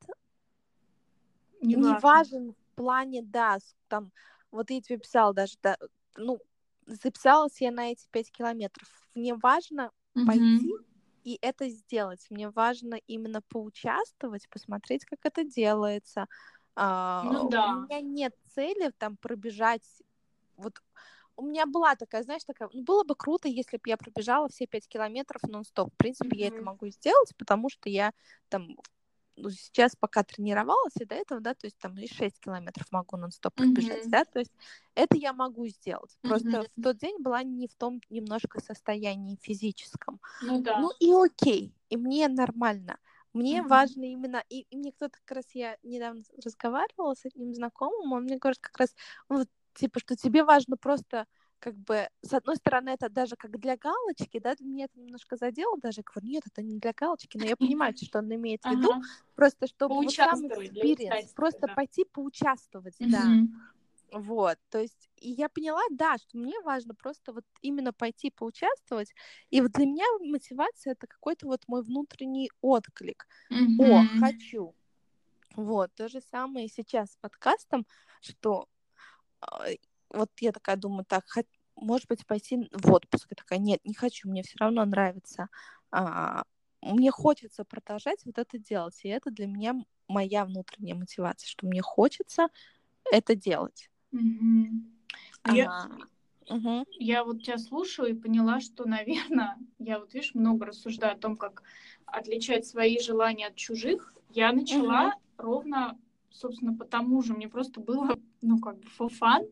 [1.62, 3.58] Не не важен в плане, да,
[3.88, 4.12] там,
[4.50, 5.76] вот я тебе писала даже, да,
[6.16, 6.40] ну,
[6.86, 8.88] записалась я на эти пять километров.
[9.14, 10.58] Мне важно Мгм.
[10.58, 10.72] пойти
[11.24, 12.26] и это сделать.
[12.30, 16.26] Мне важно именно поучаствовать, посмотреть, как это делается.
[16.76, 17.66] А, Ну да.
[17.66, 19.83] У меня нет цели там пробежать.
[20.56, 20.80] Вот
[21.37, 24.66] у меня была такая, знаешь, такая, ну, было бы круто, если бы я пробежала все
[24.66, 25.92] пять километров нон-стоп.
[25.94, 28.12] В принципе, я это могу сделать, потому что я
[28.50, 28.76] там
[29.37, 33.16] ну, сейчас пока тренировалась, и до этого, да, то есть там и 6 километров могу
[33.16, 34.12] нон-стоп пробежать, Мгм.
[34.12, 34.52] да, то есть
[34.94, 36.18] это я могу сделать.
[36.22, 36.68] Просто Мгм.
[36.76, 40.20] в тот день была не в том немножко состоянии физическом.
[40.48, 40.76] Ну да.
[40.76, 42.98] Ну и окей, и мне нормально.
[43.35, 43.69] Мне Мгм.
[43.69, 48.25] важно именно, и, и мне кто-то как раз, я недавно разговаривала с одним знакомым, он
[48.25, 48.95] мне говорит как раз,
[49.29, 51.27] вот, типа, что тебе важно просто
[51.61, 55.37] как бы, с одной стороны, это даже как для галочки, да, для меня это немножко
[55.37, 58.64] задело даже, я говорю, нет, это не для галочки, но я понимаю, что он имеет
[58.64, 59.01] в виду, Ага.
[59.37, 61.75] просто чтобы вот сам экстатики, просто да.
[61.75, 63.37] пойти поучаствовать, да.
[64.12, 69.14] Вот, то есть, и я поняла, да, что мне важно просто вот именно пойти поучаствовать,
[69.51, 73.27] и вот для меня мотивация это какой-то вот мой внутренний отклик.
[73.77, 74.11] О, Мгм.
[74.11, 74.75] хочу.
[75.57, 77.87] Вот, то же самое и сейчас с подкастом,
[78.23, 78.66] что
[79.40, 79.64] а,
[80.11, 83.29] вот я такая думаю, так, хот- может быть, пойти в отпуск.
[83.31, 85.49] Я такая, нет, не хочу, мне все равно нравится.
[85.90, 86.44] А,
[86.83, 89.75] мне хочется продолжать вот это делать, и это для меня
[90.09, 92.49] моя внутренняя мотивация, что мне хочется
[93.12, 93.90] это делать.
[94.12, 95.88] Ну, Я,
[96.49, 96.85] мгм.
[96.99, 101.37] я вот тебя слушаю и поняла, что, наверное, я вот, видишь, много рассуждаю о том,
[101.37, 101.62] как
[102.07, 104.14] отличать свои желания от чужих.
[104.31, 105.14] Я начала угу.
[105.38, 105.99] ровно,
[106.31, 107.35] собственно, потому же.
[107.35, 109.49] Мне просто было, ну, как бы, for fun.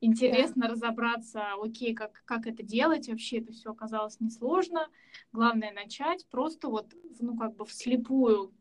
[0.00, 0.68] Интересно да.
[0.68, 3.08] разобраться, окей, как, как это делать.
[3.08, 4.88] Вообще это все оказалось несложно.
[5.32, 8.52] Главное начать просто вот, ну, как бы вслепую,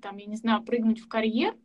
[0.00, 1.56] там, я не знаю, прыгнуть в карьер.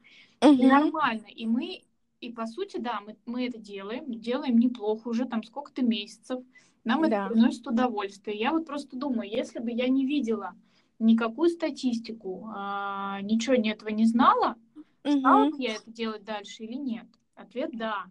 [0.42, 0.54] Угу.
[0.54, 1.28] И нормально.
[1.28, 1.84] И мы
[2.22, 6.40] и по сути, да, мы, мы это делаем, делаем неплохо уже там сколько-то месяцев.
[6.84, 7.08] Нам да.
[7.26, 8.38] это приносит удовольствие.
[8.38, 10.54] Я вот просто думаю, если бы я не видела
[11.00, 14.56] никакую статистику, а, ничего не этого не знала,
[15.04, 15.20] угу.
[15.20, 17.08] стала бы я это делать дальше или нет?
[17.34, 18.06] Ответ да.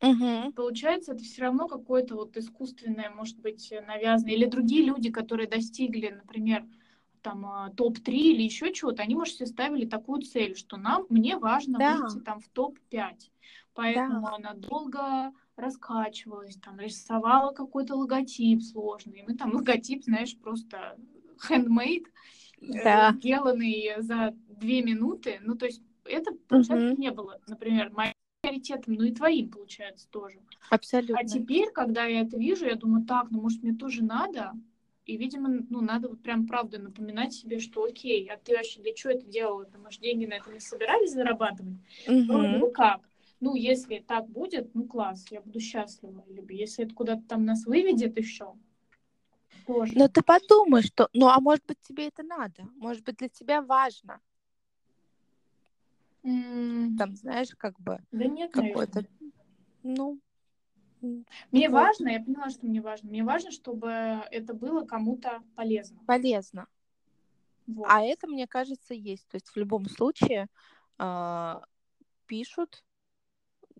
[0.00, 0.52] Угу.
[0.52, 4.34] Получается, это все равно какое-то вот искусственное, может быть, навязанное.
[4.34, 6.66] Или другие люди, которые достигли, например,
[7.24, 11.38] там а, топ-3 или еще чего-то, они, может, себе ставили такую цель, что нам, мне
[11.38, 11.96] важно да.
[11.96, 13.14] выйти там в топ-5.
[13.72, 14.34] Поэтому да.
[14.34, 19.20] она долго раскачивалась, там, рисовала какой-то логотип сложный.
[19.20, 20.96] И мы там логотип, знаешь, просто
[21.48, 22.06] handmade,
[22.60, 23.12] э, да.
[23.12, 25.40] сделанный за две минуты.
[25.42, 27.00] Ну, то есть это, получается, угу.
[27.00, 30.38] не было, например, моим приоритетом, ну и твоим, получается, тоже.
[30.68, 31.18] Абсолютно.
[31.18, 34.52] А теперь, когда я это вижу, я думаю, так, ну, может, мне тоже надо?
[35.06, 38.94] И, видимо, ну, надо вот прям правда напоминать себе, что окей, а ты вообще для
[38.94, 39.66] чего это делала?
[39.66, 41.76] Ты, может, деньги на это не собирались зарабатывать?
[42.08, 42.22] Угу.
[42.24, 43.00] Вроде бы как.
[43.40, 46.24] Ну, если так будет, ну, класс, я буду счастлива.
[46.28, 48.54] Либо если это куда-то там нас выведет еще,
[49.66, 49.92] тоже.
[49.94, 51.08] Но ты подумай, что...
[51.12, 52.66] Ну, а может быть, тебе это надо?
[52.76, 54.20] Может быть, для тебя важно?
[56.22, 56.96] Mm.
[56.96, 57.98] Там, знаешь, как бы...
[58.12, 59.04] Да нет, какой-то...
[59.82, 60.18] Ну,
[61.50, 61.80] мне вот.
[61.80, 63.08] важно, я поняла, что мне важно.
[63.08, 63.88] Мне важно, чтобы
[64.30, 66.00] это было кому-то полезно.
[66.06, 66.66] Полезно.
[67.66, 67.86] Вот.
[67.88, 69.26] А это, мне кажется, есть.
[69.28, 70.48] То есть в любом случае
[70.98, 71.54] э,
[72.26, 72.84] пишут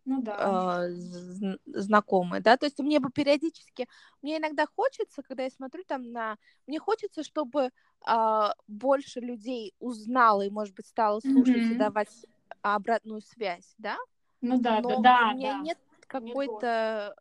[0.04, 0.86] ну, да.
[0.86, 3.88] э, знакомые, да, то есть мне бы периодически,
[4.20, 7.70] мне иногда хочется, когда я смотрю там на, мне хочется, чтобы
[8.06, 11.74] э, больше людей узнало и, может быть, стало слушать mm-hmm.
[11.74, 12.26] и давать
[12.60, 13.96] обратную связь, да?
[14.40, 15.30] Ну да, Но да, да.
[15.32, 15.60] У меня да.
[15.60, 15.78] нет
[16.20, 17.16] какой-то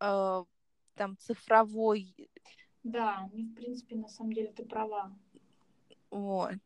[0.00, 0.44] э,
[0.94, 2.14] там цифровой.
[2.82, 5.12] Да, в принципе, на самом деле ты права.
[6.10, 6.58] Вот.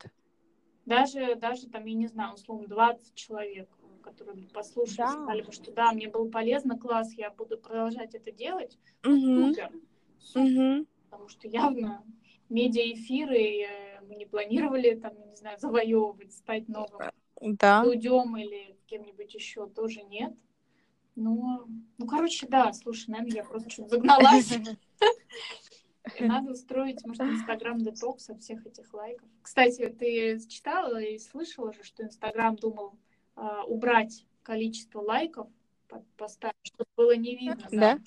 [0.87, 3.69] Даже, даже там, я не знаю, условно, 20 человек,
[4.03, 5.09] которые послушали, да.
[5.09, 8.79] сказали бы, что да, мне было полезно, класс, я буду продолжать это делать.
[9.05, 9.49] Угу.
[9.49, 9.73] Супер.
[10.19, 10.77] Супер.
[10.79, 10.87] Угу.
[11.11, 12.05] Потому что явно
[12.51, 17.11] медиаэфиры э, мы не планировали, там, не знаю, завоевывать, стать новым
[17.41, 17.83] да.
[17.85, 20.35] людем или кем-нибудь еще тоже нет.
[21.17, 21.67] Ну,
[21.99, 24.53] ну, короче, да, слушай, наверное, я просто что-то загналась.
[26.21, 29.29] Надо устроить, может, Инстаграм детокс от всех этих лайков.
[29.43, 32.95] Кстати, ты читала и слышала же, что Инстаграм думал
[33.37, 35.49] э, убрать количество лайков
[35.89, 37.69] под постами, чтобы было не видно.
[37.71, 37.95] Да.
[37.95, 37.99] да?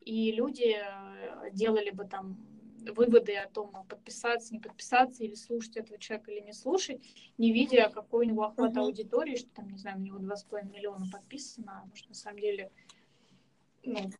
[0.00, 2.38] И люди э, делали бы там
[2.80, 7.02] выводы о том, подписаться, не подписаться, или слушать этого человека, или не слушать,
[7.38, 8.80] не видя, какой у него охват uh-huh.
[8.80, 12.70] аудитории, что там, не знаю, у него 2,5 миллиона подписано, а может, на самом деле,
[13.84, 14.10] ну,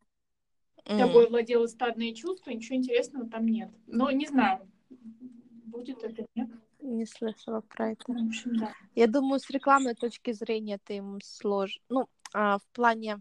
[0.84, 0.98] mm.
[0.98, 3.70] тобой владело стадное чувство, ничего интересного там нет.
[3.86, 4.68] Но не знаю,
[5.66, 6.48] будет это, нет.
[6.80, 8.04] Не слышала про это.
[8.06, 8.72] В общем, да.
[8.94, 11.82] Я думаю, с рекламной точки зрения это им сложно.
[11.88, 13.20] Ну, а, в плане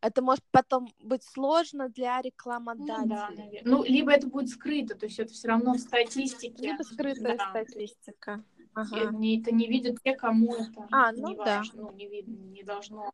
[0.00, 2.96] это может потом быть сложно для рекламодателей.
[3.02, 3.62] Ну, да, наверное.
[3.64, 6.70] ну либо это будет скрыто, то есть это все равно в статистике.
[6.72, 7.50] Либо скрытая да.
[7.50, 8.44] статистика.
[8.74, 8.96] Ага.
[8.96, 11.58] Это не видят те, кому это а, ну, не да.
[11.58, 13.10] важно, ну, не, видно, не должно.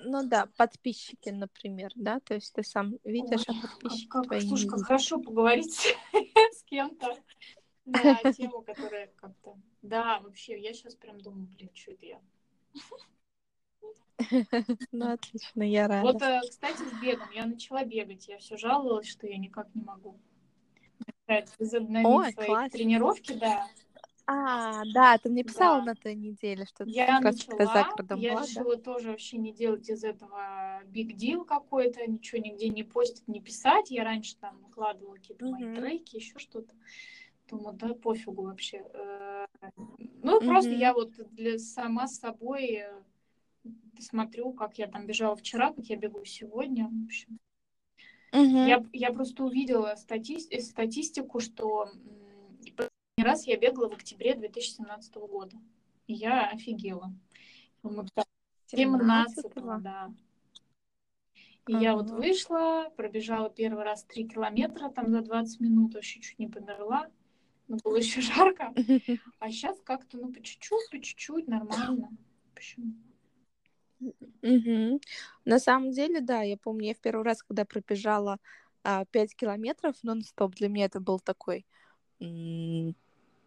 [0.00, 4.40] Ну да, подписчики, например, да, то есть ты сам видишь, Ой, а подписчики как, твои
[4.40, 5.96] Слушай, как хорошо поговорить
[6.52, 7.16] с кем-то
[7.84, 9.56] на тему, которая как-то...
[9.82, 12.20] Да, вообще, я сейчас прям думаю, блин, что это я?
[14.92, 16.02] Ну, отлично, я рада.
[16.02, 17.30] Вот, э, кстати, с бегом.
[17.32, 18.28] Я начала бегать.
[18.28, 20.18] Я все жаловалась, что я никак не могу.
[21.58, 23.66] Возобновить свои тренировки, да.
[24.32, 25.86] А, да, ты мне писала да.
[25.86, 27.84] на той неделе, что я начала,
[28.16, 28.82] я была, решила да?
[28.82, 33.90] тоже вообще не делать из этого big deal какой-то, ничего нигде не постить, не писать.
[33.90, 35.50] Я раньше там выкладывала какие-то mm-hmm.
[35.50, 36.72] мои треки, еще что-то.
[37.48, 38.84] Думаю, да, пофигу вообще.
[38.94, 39.46] Э,
[40.22, 40.46] ну, mm-hmm.
[40.46, 42.84] просто я вот для сама с собой
[43.64, 43.68] э,
[43.98, 46.88] смотрю, как я там бежала вчера, как я бегу сегодня.
[46.88, 47.38] В общем.
[48.32, 48.66] Угу.
[48.66, 51.88] Я, я просто увидела стати э, статистику, что
[53.20, 55.56] последний раз я бегала в октябре 2017 года.
[56.06, 57.12] И я офигела.
[58.66, 59.44] 17
[59.82, 60.12] да.
[61.68, 66.20] И uh я вот вышла, пробежала первый раз 3 километра там за 20 минут, вообще
[66.20, 67.08] чуть не померла.
[67.68, 68.74] Но было еще жарко.
[69.38, 72.10] А сейчас как-то, ну, по чуть-чуть, по чуть-чуть, нормально.
[72.54, 72.94] Почему?
[74.00, 75.00] Угу.
[75.44, 78.38] На самом деле, да, я помню, я в первый раз, когда пробежала
[78.82, 80.54] а, 5 километров нон-стоп.
[80.54, 81.66] Для меня это был такой
[82.20, 82.94] м,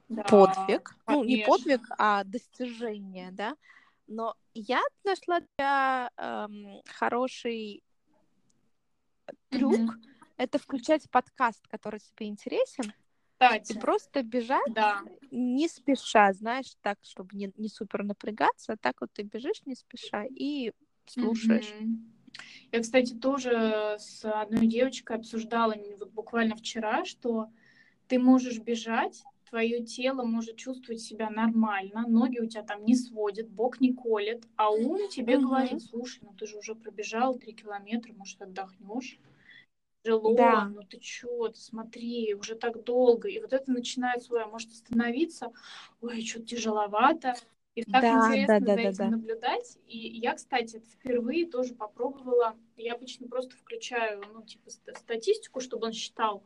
[0.09, 0.97] Да, подвиг.
[1.07, 1.45] Ну, не конечно.
[1.45, 3.55] подвиг, а достижение, да.
[4.07, 7.83] Но я нашла для эм, хороший
[9.49, 9.79] трюк.
[9.79, 10.13] Мгм.
[10.37, 12.93] Это включать подкаст, который тебе интересен,
[13.47, 15.03] Кстати, просто бежать да.
[15.31, 19.75] не спеша, знаешь, так, чтобы не, не супер напрягаться, а так вот ты бежишь не
[19.75, 20.71] спеша и
[21.05, 21.73] слушаешь.
[21.73, 22.13] Мгм.
[22.71, 27.49] Я, кстати, тоже с одной девочкой обсуждала вот буквально вчера, что
[28.07, 33.47] ты можешь бежать, твое тело может чувствовать себя нормально, ноги у тебя там не сводят,
[33.49, 35.45] бок не колет, а ум тебе Мгм.
[35.45, 39.19] говорит, слушай, ну ты же уже пробежал три километра, может, отдохнешь?
[40.03, 40.69] Тяжело, Да.
[40.75, 43.29] ну ты чё, ты смотри, уже так долго.
[43.29, 45.51] И вот это начинает свое, может остановиться,
[46.01, 47.35] ой, что-то тяжеловато.
[47.75, 49.11] И так Да, интересно да, да, за этим да.
[49.11, 49.77] наблюдать.
[49.87, 52.55] И я, кстати, впервые тоже попробовала.
[52.77, 56.43] Я обычно просто включаю, ну, типа, ст- статистику, чтобы он считал.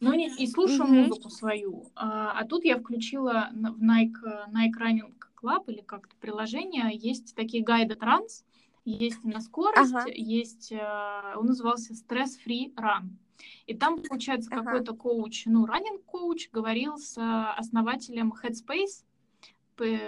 [0.00, 1.08] Но не, и слушаю Мгм.
[1.08, 1.90] музыку свою.
[1.94, 6.90] А, а тут я включила в Nike, э, Nike Running Club или как-то приложение.
[6.92, 8.44] Есть такие гайды транс,
[8.84, 10.10] есть на скорость, Ага.
[10.12, 13.10] есть, э, он назывался Stress Free Run.
[13.66, 14.64] И там, получается, Ага.
[14.64, 17.20] какой-то коуч, ну, раннинг коуч говорил с э,
[17.58, 19.04] основателем Headspace,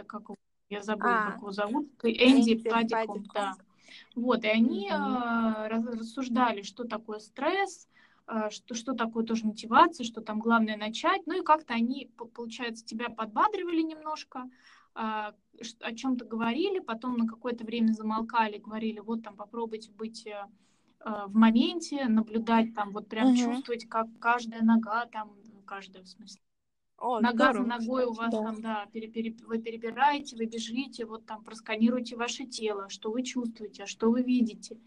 [0.07, 0.37] как его-
[0.71, 3.55] я забыла, А, как его зовут, Энди Падиком, да.
[4.15, 7.89] Вот, и они э, раз- рассуждали, что такое стресс,
[8.27, 11.27] э, что, что такое тоже мотивация, что там главное начать.
[11.27, 14.49] Ну и как-то они, получается, тебя подбадривали немножко,
[14.95, 20.47] о чем-то говорили, потом на какое-то время замолкали, говорили, вот там попробуйте быть э,
[21.01, 23.35] э, в моменте, наблюдать там, вот прям Мгм.
[23.35, 25.33] чувствовать, как каждая нога там,
[25.67, 26.41] каждая в смысле,
[26.99, 28.41] О, Нога за здорово, ногой у вас да.
[28.41, 33.23] там, да, пере- пере- вы перебираете, вы бежите, вот там просканируйте ваше тело, что вы
[33.23, 34.79] чувствуете, а что вы видите.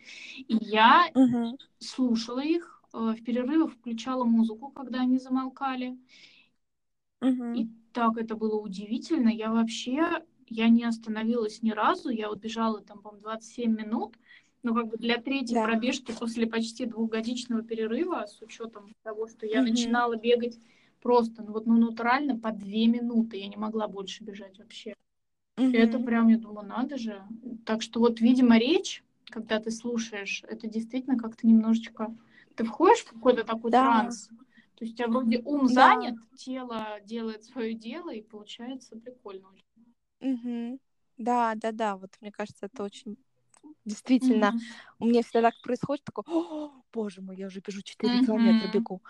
[0.47, 1.57] И я Мгм.
[1.79, 5.97] слушала их, э, в перерывах включала музыку, когда они замолкали.
[7.21, 7.53] Мгм.
[7.53, 9.29] И так это было удивительно.
[9.29, 12.09] Я вообще, я не остановилась ни разу.
[12.09, 14.15] Я вот бежала там, по 27 минут.
[14.61, 15.63] Но как бы для третьей Да.
[15.65, 19.71] пробежки после почти двухгодичного перерыва, с учетом того, что я Мгм.
[19.71, 20.59] начинала бегать
[21.01, 23.37] просто, ну вот, ну, натурально по две минуты.
[23.37, 24.93] Я не могла больше бежать вообще.
[25.57, 27.23] И это прям, я думаю, надо же.
[27.65, 32.15] Так что вот, видимо, речь, когда ты слушаешь, это действительно как-то немножечко...
[32.55, 33.81] Ты входишь в какой-то такой Да.
[33.81, 34.29] транс.
[34.77, 35.93] То есть у тебя вроде ум Да.
[35.93, 39.49] занят, тело делает свое дело, и получается прикольно.
[40.21, 40.79] Мгм.
[41.17, 41.95] Да, да, да.
[41.97, 43.17] Вот мне кажется, это очень
[43.85, 44.55] действительно.
[44.55, 44.59] Мгм.
[44.99, 48.73] У меня всегда так происходит, такое, «О, боже мой, я уже бежу 4 километра, Мгм.
[48.73, 49.01] бегу.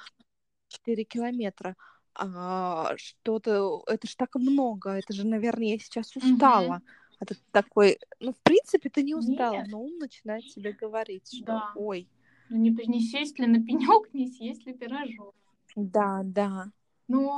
[0.69, 1.75] 4 километра.
[2.15, 6.81] А, что-то, это ж так много, это же, наверное, я сейчас устала.
[7.19, 9.67] А ты такой, ну, в принципе, ты не устала, Нет.
[9.67, 11.71] но ум начинает тебе говорить, что, Да.
[11.73, 12.09] ой,
[12.49, 15.35] Ну, не, не сесть ли на пенек, не съесть ли пирожок.
[15.77, 16.71] Да, да.
[17.07, 17.37] Ну,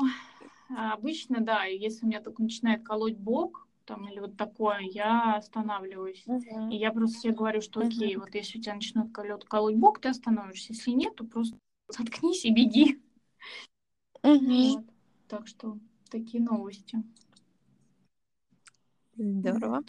[0.75, 5.35] а обычно, да, если у меня только начинает колоть бок, там, или вот такое, я
[5.35, 6.23] останавливаюсь.
[6.71, 9.99] И я просто себе говорю, что окей, вот если у тебя начнет колоть, колоть бок,
[9.99, 10.73] ты остановишься.
[10.73, 11.57] Если нет, то просто
[11.89, 13.01] заткнись и беги.
[14.23, 14.75] Мгм.
[14.75, 14.85] Вот.
[15.27, 15.77] Так что
[16.09, 17.03] такие новости.
[19.17, 19.83] Здорово.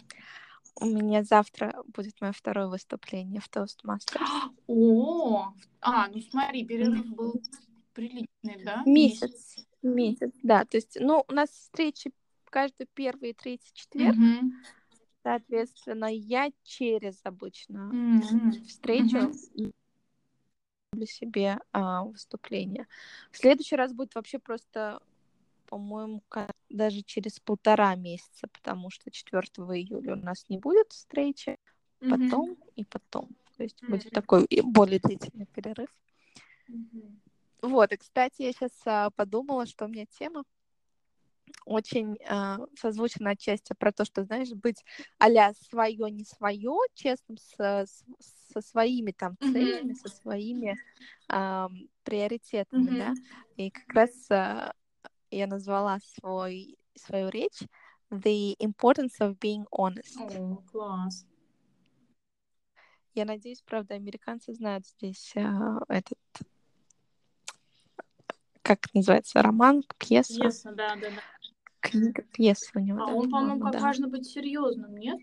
[0.75, 4.51] У меня завтра будет мое второе выступление в Toastmasters.
[4.67, 7.41] О, а, ну смотри, перерыв был
[7.93, 8.83] приличный, да?
[8.85, 9.55] Месяц.
[9.81, 10.65] Месяц, да.
[10.65, 12.11] То есть, ну, у нас встречи
[12.45, 14.17] каждый первый, третий, четверг.
[14.17, 14.63] Мгм.
[15.23, 18.51] Соответственно, я через обычно Мгм.
[18.65, 19.17] встречу
[19.55, 19.71] Мгм.
[20.93, 22.87] для себе а, выступление.
[23.31, 25.01] В следующий раз будет вообще просто,
[25.67, 26.23] по-моему,
[26.69, 29.41] даже через полтора месяца, потому что 4
[29.79, 31.57] июля у нас не будет встречи,
[31.99, 33.29] потом и потом.
[33.57, 34.11] То есть будет Мгм.
[34.11, 35.89] такой и более длительный перерыв.
[36.67, 37.21] Мгм.
[37.61, 40.43] Вот, и, кстати, я сейчас подумала, что у меня тема
[41.65, 44.83] очень а, созвучна отчасти про то, что, знаешь, быть
[45.19, 48.03] а-ля свое, не свое, честным со, с-
[48.51, 50.75] со своими там целями, со своими
[51.27, 52.97] ам, приоритетами, Мгм.
[52.97, 53.13] да.
[53.57, 54.73] И как раз а,
[55.29, 57.59] я назвала свой, свою речь
[58.09, 60.17] The Importance of Being Honest.
[60.19, 61.25] О, класс.
[63.13, 66.17] Я надеюсь, правда, американцы знают здесь а, этот
[68.75, 71.21] как называется, роман, пьеса, Пьеса, да, да, да.
[71.79, 73.79] книга, пьеса у него, А да, он, по-моему, как да.
[73.79, 75.19] важно быть серьезным, нет?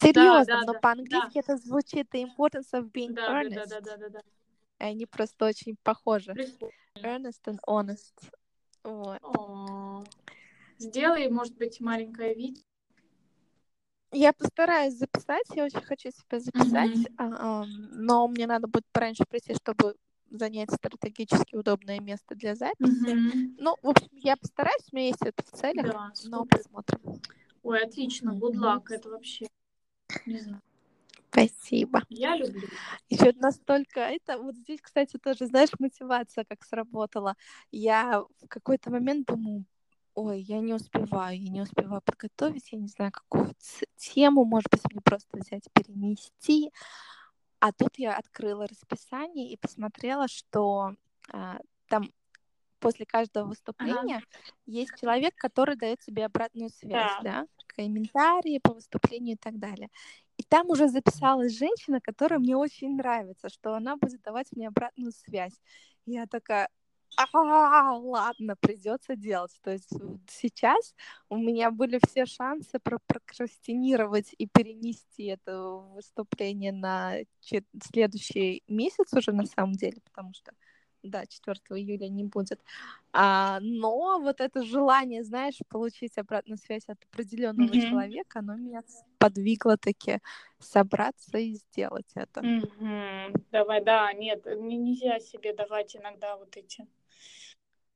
[0.00, 3.54] Серьезно, да, но да, по-английски это звучит the importance of being Да, да, earnest.
[3.54, 4.20] да, да, да, да, да.
[4.80, 6.34] И они просто очень похожи.
[6.96, 8.14] Earnest and honest.
[8.82, 9.20] Вот.
[10.78, 12.62] Сделай, может быть, маленькое видео.
[14.12, 19.54] Я постараюсь записать, я очень хочу себя записать, ам, но мне надо будет пораньше прийти,
[19.54, 19.94] чтобы
[20.30, 23.14] занять стратегически удобное место для записи.
[23.14, 23.56] Мгм.
[23.58, 27.20] Ну, в общем, я постараюсь, у меня есть это в целях, Да, но посмотрим.
[27.62, 29.46] Ой, отлично, good luck, это вообще,
[30.24, 30.62] не знаю,
[31.30, 32.02] Спасибо.
[32.08, 32.68] я люблю.
[33.08, 37.36] Еще настолько это, вот здесь, кстати, тоже, знаешь, мотивация как сработала.
[37.70, 39.64] Я в какой-то момент думаю,
[40.14, 43.54] ой, я не успеваю, я не успеваю подготовить, я не знаю, какую
[43.96, 46.70] тему, может быть, мне просто взять, перенести.
[47.60, 50.94] А тут я открыла расписание и посмотрела, что
[51.30, 52.10] а, там
[52.80, 54.22] после каждого выступления
[54.66, 57.24] есть человек, который дает тебе обратную связь, Так.
[57.24, 57.46] да,
[57.76, 59.90] комментарии по выступлению и так далее.
[60.38, 65.12] И там уже записалась женщина, которая мне очень нравится, что она будет давать мне обратную
[65.12, 65.60] связь.
[66.06, 66.70] Я такая,
[67.16, 69.58] а, ладно, придется делать.
[69.62, 69.92] То есть
[70.28, 70.94] сейчас
[71.28, 75.58] у меня были все шансы про- прокрастинировать и перенести это
[75.94, 77.16] выступление на
[77.82, 80.52] следующий месяц уже на самом деле, потому что
[81.02, 82.60] да, 4 июля не будет.
[83.12, 87.80] А, но вот это желание, знаешь, получить обратную связь от определенного Мгм.
[87.80, 88.82] человека, оно меня
[89.18, 90.18] подвигло таки
[90.58, 92.42] собраться и сделать это.
[92.42, 93.32] Мгм.
[93.50, 96.86] Давай, да, нет, не- нельзя себе давать иногда вот эти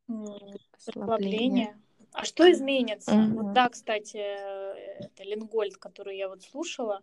[0.08, 0.26] м,
[0.86, 1.80] расслабления.
[2.12, 3.14] А что изменится?
[3.14, 3.34] Мгм.
[3.36, 7.02] Вот да, кстати, э, это Лингольд, которую я вот слушала,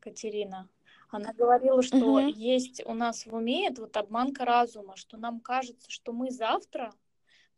[0.00, 0.68] Катерина,
[1.10, 2.28] она говорила, что Мгм.
[2.28, 6.92] есть у нас в уме это вот обманка разума, что нам кажется, что мы завтра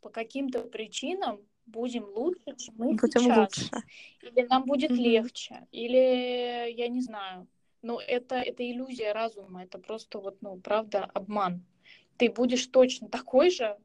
[0.01, 3.39] по каким-то причинам будем лучше, чем мы Будем сейчас.
[3.59, 3.83] лучше.
[4.23, 5.01] Или нам будет Мгм.
[5.01, 7.47] легче, или я не знаю.
[7.83, 11.65] Но это, это иллюзия разума, это просто вот, ну, правда, обман.
[12.17, 13.77] Ты будешь точно такой же,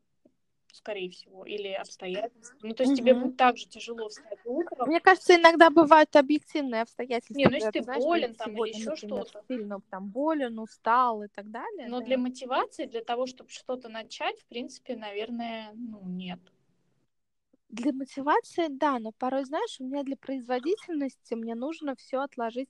[0.73, 2.57] скорее всего, или обстоятельства.
[2.61, 3.23] Ну, то есть тебе Мгм.
[3.27, 4.87] будет так же тяжело встать утром.
[4.89, 7.37] Мне кажется, иногда бывают объективные обстоятельства.
[7.37, 9.43] Не, ну, если ты знаешь, болен там или еще что-то.
[9.47, 11.87] сильно там болен, устал и так далее.
[11.87, 12.05] Но да.
[12.05, 16.39] для мотивации, для того, чтобы что-то начать, в принципе, наверное, ну, нет.
[17.69, 22.69] Для мотивации, да, но порой, знаешь, у меня для производительности мне нужно все отложить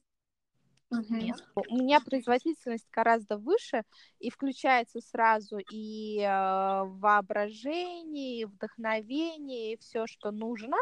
[0.91, 1.37] нет.
[1.55, 3.83] У меня производительность гораздо выше,
[4.19, 10.77] и включается сразу и э, воображение, и вдохновение, и все, что нужно.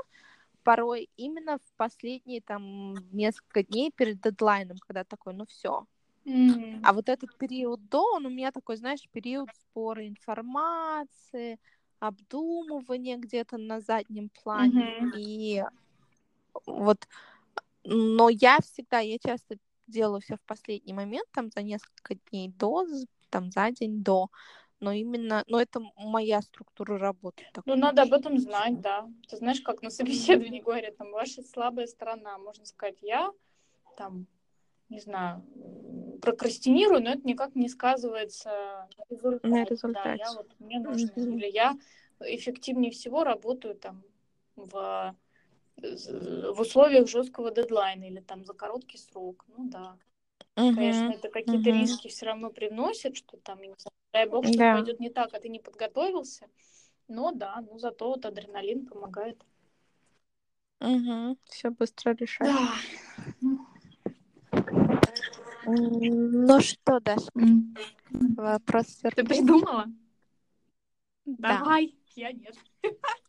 [0.64, 5.86] Порой именно в последние там несколько дней перед дедлайном, когда такой, ну все.
[6.26, 6.82] М.
[6.84, 11.60] А вот этот период до, он у меня такой, знаешь, период сбора информации,
[12.00, 14.70] обдумывания где-то на заднем плане.
[14.70, 15.12] Мгм.
[15.16, 15.64] И
[16.66, 17.08] вот,
[17.84, 19.58] но я всегда, я часто
[19.92, 22.86] делаю все в последний момент, там за несколько дней до,
[23.30, 24.30] там за день до.
[24.80, 27.44] Но именно, но это моя структура работы.
[27.66, 29.08] Ну, надо об этом знать, да.
[29.30, 32.40] Ты знаешь, как на собеседовании говорят, там, ваша слабая сторона.
[32.40, 33.30] Можно сказать, я
[33.96, 34.26] там,
[34.90, 35.44] не знаю,
[36.22, 39.48] прокрастинирую, но это никак не сказывается на результате.
[39.48, 40.24] На Да, результате.
[40.24, 41.12] я вот, мне нужно.
[41.16, 41.78] Или я
[42.20, 44.04] эффективнее всего работаю там
[44.56, 45.16] в,
[45.82, 49.46] в условиях жесткого дедлайна или там за короткий срок.
[49.58, 49.98] Ну да.
[50.56, 51.14] Конечно, Мгм.
[51.14, 51.80] это какие-то Мгм.
[51.80, 54.74] риски все равно привносят, что там, не знаю, дай бог, что Да.
[54.74, 56.48] пойдет не так, а ты не подготовился.
[57.08, 59.44] Но да, ну зато вот адреналин помогает.
[61.46, 62.48] Все быстро решать.
[62.50, 62.74] Да.
[65.64, 67.76] Ну, что, Даш, м.
[68.10, 69.86] вопрос Ты придумала?
[71.26, 71.60] Да.
[71.60, 71.96] Давай.
[72.16, 72.56] Я нет.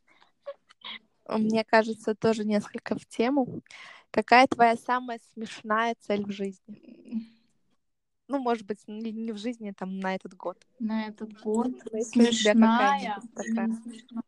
[1.38, 3.62] Мне кажется, тоже несколько в тему.
[4.10, 7.32] Какая твоя самая смешная цель в жизни?
[8.28, 10.66] Ну, может быть, не в жизни, там, на этот год.
[10.78, 11.70] На этот год
[12.02, 13.20] смешная.
[13.34, 13.82] такая.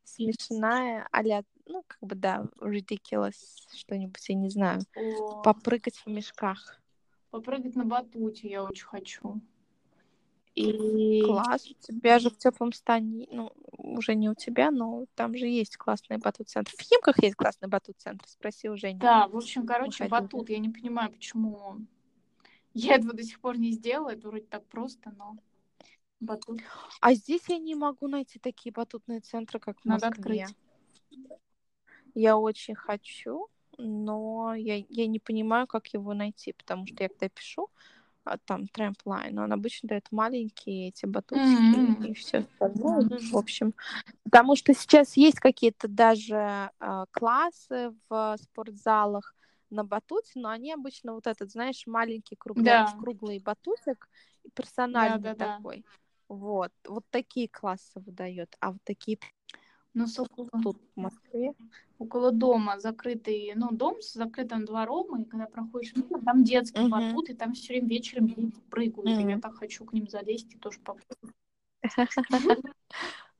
[0.04, 1.22] Смешная, а
[1.66, 3.34] ну, как бы, да, ridiculous,
[3.74, 4.82] что-нибудь, я не знаю.
[4.94, 6.80] О, Попрыгать в мешках.
[7.30, 9.40] Попрыгать на батуте я очень хочу.
[10.54, 11.68] И Класс.
[11.70, 15.76] У тебя же в теплом стане, ну, уже не у тебя, но там же есть
[15.76, 16.72] классный батут-центр.
[16.76, 18.98] В Химках есть классный батут-центр, спроси у Жени.
[19.00, 20.10] да, в общем, короче, ходили.
[20.10, 20.48] батут.
[20.50, 21.78] Я не понимаю, почему
[22.72, 24.10] я этого до сих пор не сделала.
[24.10, 25.36] Это вроде так просто, но
[26.20, 26.60] батут
[27.00, 30.44] А здесь я не могу найти такие батутные центры, как в надо Москве.
[30.44, 30.56] открыть.
[32.14, 37.28] Я очень хочу, но я, я не понимаю, как его найти, потому что я когда
[37.28, 37.70] пишу,
[38.46, 42.02] там трамплайн, он обычно дает маленькие эти батутики М.
[42.02, 43.02] и все остальное.
[43.18, 43.18] Же.
[43.32, 43.74] В общем,
[44.24, 49.34] потому что сейчас есть какие-то даже а, классы в спортзалах
[49.70, 52.86] на батуте, но они обычно вот этот, знаешь, маленький круглый, Да.
[53.00, 54.08] круглый батутик,
[54.54, 55.56] персональный Да-да-да.
[55.56, 55.84] такой.
[56.28, 59.18] Вот, вот такие классы выдает, а вот такие
[59.94, 61.52] Ну, с около, тут в Москве.
[61.98, 66.90] около дома закрытый, ну, дом с закрытым двором, и когда проходишь мимо, там детский Мгм.
[66.90, 70.52] батут, и там все время вечером дети прыгают, и я так хочу к ним залезть
[70.54, 71.34] и тоже попробовать.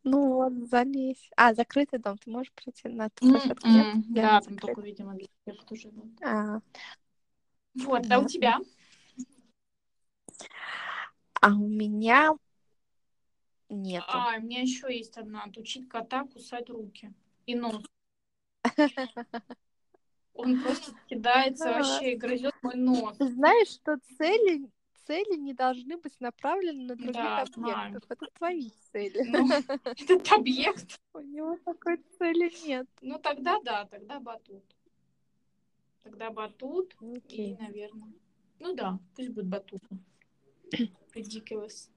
[0.07, 1.30] Ну вот, залезь.
[1.36, 3.66] А, закрытый дом, ты можешь прийти на ту площадку?
[4.11, 6.05] Да, там только, видимо, для тех, кто живет.
[6.22, 6.61] А,
[7.74, 8.61] Вот, а у тебя?
[11.40, 12.32] А у меня
[13.75, 14.07] нету.
[14.09, 15.45] А, у меня еще есть одна.
[15.45, 17.12] Отучить кота кусать руки
[17.47, 17.83] и нос.
[20.35, 23.16] Он просто кидается вообще и грызет мой нос.
[23.18, 24.68] Ты знаешь, что цели,
[25.07, 28.03] цели не должны быть направлены на других Да, объектов.
[28.09, 29.22] Это твои цели.
[29.29, 29.49] Ну,
[29.85, 31.01] этот объект.
[31.12, 32.89] У него такой цели нет.
[33.01, 34.64] Ну, тогда да, тогда батут.
[36.03, 37.57] Тогда батут и, Окей.
[37.59, 38.12] наверное...
[38.59, 39.83] Ну да, пусть будет батут.
[41.14, 41.91] Ridiculous.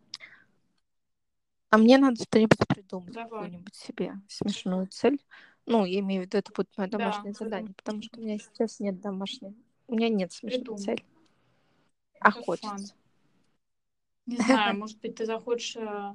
[1.70, 3.30] А мне надо что-нибудь придумать, Давай.
[3.30, 5.20] какую-нибудь себе смешную цель.
[5.66, 7.50] Ну, я имею в виду, это будет мое Да, домашнее придумай.
[7.52, 9.54] задание, потому что у меня сейчас нет домашней.
[9.88, 10.82] У меня нет смешной Придумай.
[10.82, 11.06] цели.
[12.14, 12.44] Это А фан.
[12.44, 12.96] хочется.
[14.26, 16.14] Не знаю, может быть, ты захочешь э,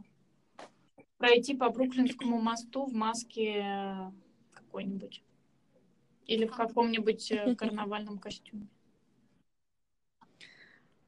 [1.18, 4.10] пройти по Бруклинскому мосту в маске э,
[4.52, 5.22] какой-нибудь.
[6.26, 8.68] Или в каком-нибудь э, карнавальном костюме.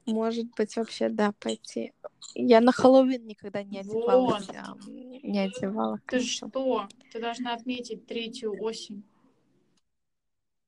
[0.05, 1.93] Может быть, вообще, да, пойти.
[2.35, 4.47] Я на Хэллоуин никогда не одевалась.
[4.47, 4.55] Вот.
[4.55, 6.49] а, Не одевала Ты костюм.
[6.51, 6.87] что?
[7.11, 9.03] Ты должна отметить третью осень.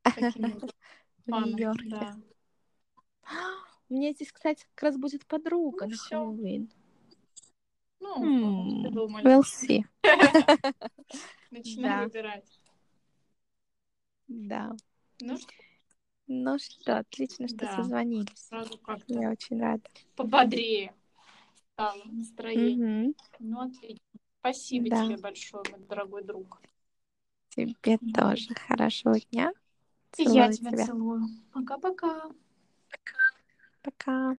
[1.27, 1.89] Нью-Йорке.
[1.89, 2.17] да.
[3.89, 5.97] У меня здесь, кстати, как раз будет подруга Ну, на.
[5.97, 6.71] Хэллоуин.
[7.99, 9.83] Ну, думали, We'll see.
[11.51, 12.03] начинай да.
[12.03, 12.59] выбирать.
[14.27, 14.75] Да.
[15.21, 15.49] Ну, что,
[16.27, 17.75] Ну что, отлично, что Да.
[17.75, 18.27] созвонились.
[18.35, 19.83] сразу как-то Я очень рада.
[20.15, 20.93] пободрее
[21.73, 23.05] стало настроение.
[23.05, 23.13] Мгм.
[23.39, 23.99] Ну, отлично.
[24.39, 25.05] Спасибо Да.
[25.05, 26.61] тебе большое, мой дорогой друг.
[27.49, 28.13] Тебе Мгм.
[28.13, 29.51] тоже хорошего дня.
[30.17, 30.85] И я Целую тебя тебя.
[30.85, 31.21] целую.
[31.53, 32.29] Пока-пока.
[33.83, 34.35] Пока.